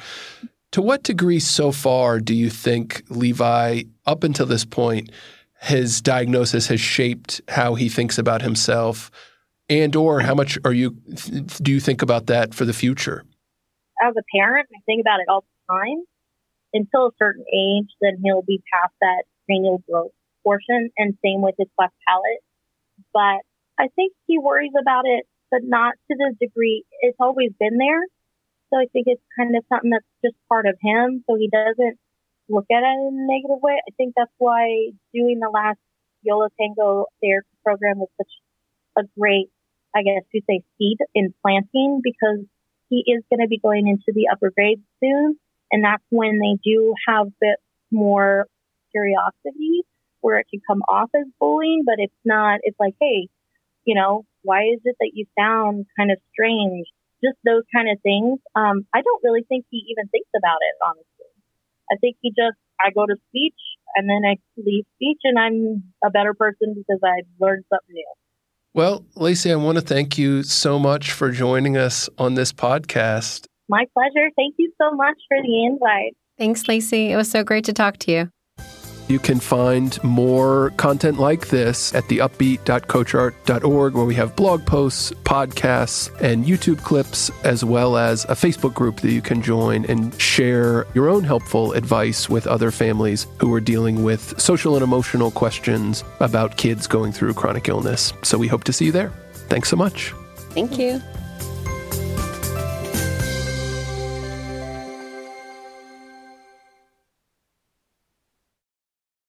To 0.73 0.81
what 0.81 1.03
degree 1.03 1.39
so 1.39 1.71
far 1.71 2.19
do 2.19 2.35
you 2.35 2.49
think 2.49 3.03
Levi, 3.07 3.83
up 4.05 4.25
until 4.25 4.45
this 4.45 4.65
point, 4.65 5.11
his 5.61 6.01
diagnosis 6.01 6.67
has 6.67 6.81
shaped 6.81 7.39
how 7.47 7.75
he 7.75 7.87
thinks 7.87 8.17
about 8.17 8.41
himself, 8.41 9.11
and 9.69 9.95
or 9.95 10.19
how 10.19 10.35
much 10.35 10.57
are 10.65 10.73
you 10.73 10.91
do 11.61 11.71
you 11.71 11.79
think 11.79 12.01
about 12.01 12.25
that 12.25 12.53
for 12.53 12.65
the 12.65 12.73
future? 12.73 13.23
As 14.01 14.13
a 14.17 14.23
parent, 14.35 14.67
I 14.75 14.79
think 14.85 15.01
about 15.01 15.19
it 15.19 15.29
all 15.29 15.41
the 15.41 15.73
time. 15.73 16.03
Until 16.73 17.07
a 17.07 17.11
certain 17.17 17.45
age, 17.51 17.89
then 18.01 18.21
he'll 18.23 18.43
be 18.43 18.61
past 18.71 18.93
that 19.01 19.23
cranial 19.45 19.81
growth 19.89 20.11
portion, 20.43 20.89
and 20.97 21.17
same 21.25 21.41
with 21.41 21.55
his 21.57 21.67
cleft 21.77 21.95
palate. 22.07 22.43
But 23.13 23.41
I 23.79 23.89
think 23.95 24.13
he 24.27 24.37
worries 24.37 24.73
about 24.79 25.05
it, 25.05 25.25
but 25.49 25.61
not 25.63 25.95
to 26.09 26.17
the 26.17 26.35
degree 26.39 26.83
it's 27.01 27.17
always 27.19 27.51
been 27.59 27.77
there. 27.77 28.05
So 28.69 28.77
I 28.77 28.85
think 28.93 29.07
it's 29.07 29.23
kind 29.37 29.55
of 29.55 29.63
something 29.69 29.89
that's 29.89 30.05
just 30.23 30.35
part 30.47 30.67
of 30.67 30.77
him. 30.81 31.23
So 31.27 31.35
he 31.35 31.49
doesn't 31.49 31.97
look 32.49 32.65
at 32.71 32.83
it 32.83 32.85
in 32.85 33.25
a 33.25 33.27
negative 33.27 33.61
way. 33.61 33.81
I 33.81 33.91
think 33.97 34.13
that's 34.15 34.31
why 34.37 34.91
doing 35.13 35.39
the 35.39 35.49
last 35.49 35.79
Yola 36.21 36.49
Tango 36.59 37.05
therapy 37.21 37.47
program 37.63 37.97
was 37.97 38.09
such 38.17 38.31
a 38.97 39.03
great, 39.17 39.49
I 39.95 40.03
guess 40.03 40.23
you 40.33 40.41
say, 40.47 40.61
seed 40.77 40.97
in 41.15 41.33
planting 41.41 42.01
because 42.03 42.45
he 42.89 43.03
is 43.07 43.23
going 43.29 43.41
to 43.41 43.47
be 43.47 43.59
going 43.59 43.87
into 43.87 44.11
the 44.13 44.27
upper 44.31 44.51
grades 44.51 44.81
soon. 45.01 45.37
And 45.71 45.83
that's 45.83 46.03
when 46.09 46.39
they 46.39 46.57
do 46.63 46.93
have 47.07 47.27
a 47.27 47.33
bit 47.39 47.57
more 47.91 48.47
curiosity 48.91 49.85
where 50.21 50.39
it 50.39 50.47
can 50.49 50.59
come 50.67 50.81
off 50.89 51.09
as 51.15 51.27
bullying, 51.39 51.83
but 51.85 51.95
it's 51.97 52.21
not, 52.25 52.59
it's 52.63 52.79
like, 52.79 52.95
hey, 52.99 53.29
you 53.85 53.95
know, 53.95 54.25
why 54.41 54.63
is 54.63 54.81
it 54.83 54.95
that 54.99 55.11
you 55.13 55.25
sound 55.37 55.85
kind 55.97 56.11
of 56.11 56.17
strange? 56.33 56.87
Just 57.23 57.37
those 57.45 57.63
kind 57.73 57.89
of 57.89 58.01
things. 58.01 58.39
Um, 58.55 58.85
I 58.93 59.01
don't 59.01 59.23
really 59.23 59.45
think 59.47 59.65
he 59.69 59.85
even 59.91 60.09
thinks 60.09 60.29
about 60.35 60.59
it, 60.61 60.75
honestly. 60.83 61.31
I 61.91 61.95
think 62.01 62.17
he 62.21 62.31
just, 62.31 62.57
I 62.83 62.91
go 62.91 63.05
to 63.05 63.15
speech 63.29 63.59
and 63.95 64.09
then 64.09 64.21
I 64.25 64.37
leave 64.57 64.85
speech 64.95 65.21
and 65.23 65.37
I'm 65.37 65.83
a 66.03 66.09
better 66.09 66.33
person 66.33 66.75
because 66.75 66.99
I 67.03 67.23
learned 67.39 67.65
something 67.69 67.93
new. 67.93 68.13
Well, 68.73 69.03
Lacey, 69.15 69.51
I 69.51 69.55
want 69.55 69.77
to 69.77 69.83
thank 69.83 70.17
you 70.17 70.43
so 70.43 70.77
much 70.77 71.11
for 71.11 71.31
joining 71.31 71.75
us 71.75 72.07
on 72.17 72.35
this 72.35 72.53
podcast. 72.53 73.45
My 73.67 73.85
pleasure. 73.93 74.29
Thank 74.35 74.55
you 74.57 74.71
so 74.79 74.91
much 74.95 75.17
for 75.27 75.37
the 75.41 75.65
invite. 75.65 76.15
Thanks, 76.37 76.67
Lacey. 76.67 77.11
It 77.11 77.15
was 77.15 77.29
so 77.29 77.43
great 77.43 77.65
to 77.65 77.73
talk 77.73 77.97
to 77.97 78.11
you. 78.11 78.31
You 79.09 79.17
can 79.17 79.39
find 79.39 80.01
more 80.03 80.69
content 80.77 81.17
like 81.17 81.47
this 81.47 81.95
at 81.95 82.03
theupbeat.coachart.org, 82.03 83.93
where 83.95 84.05
we 84.05 84.13
have 84.13 84.35
blog 84.35 84.63
posts, 84.67 85.11
podcasts, 85.23 86.15
and 86.21 86.45
YouTube 86.45 86.77
clips, 86.83 87.31
as 87.43 87.65
well 87.65 87.97
as 87.97 88.25
a 88.25 88.35
Facebook 88.35 88.75
group 88.75 89.01
that 89.01 89.11
you 89.11 89.23
can 89.23 89.41
join 89.41 89.83
and 89.85 90.13
share 90.21 90.85
your 90.93 91.09
own 91.09 91.23
helpful 91.23 91.73
advice 91.73 92.29
with 92.29 92.45
other 92.45 92.69
families 92.69 93.25
who 93.39 93.51
are 93.51 93.59
dealing 93.59 94.03
with 94.03 94.39
social 94.39 94.75
and 94.75 94.83
emotional 94.83 95.31
questions 95.31 96.03
about 96.19 96.57
kids 96.57 96.85
going 96.85 97.11
through 97.11 97.33
chronic 97.33 97.67
illness. 97.67 98.13
So 98.21 98.37
we 98.37 98.47
hope 98.47 98.63
to 98.65 98.73
see 98.73 98.85
you 98.85 98.91
there. 98.91 99.11
Thanks 99.49 99.69
so 99.69 99.75
much. 99.75 100.13
Thank 100.51 100.77
you. 100.77 101.01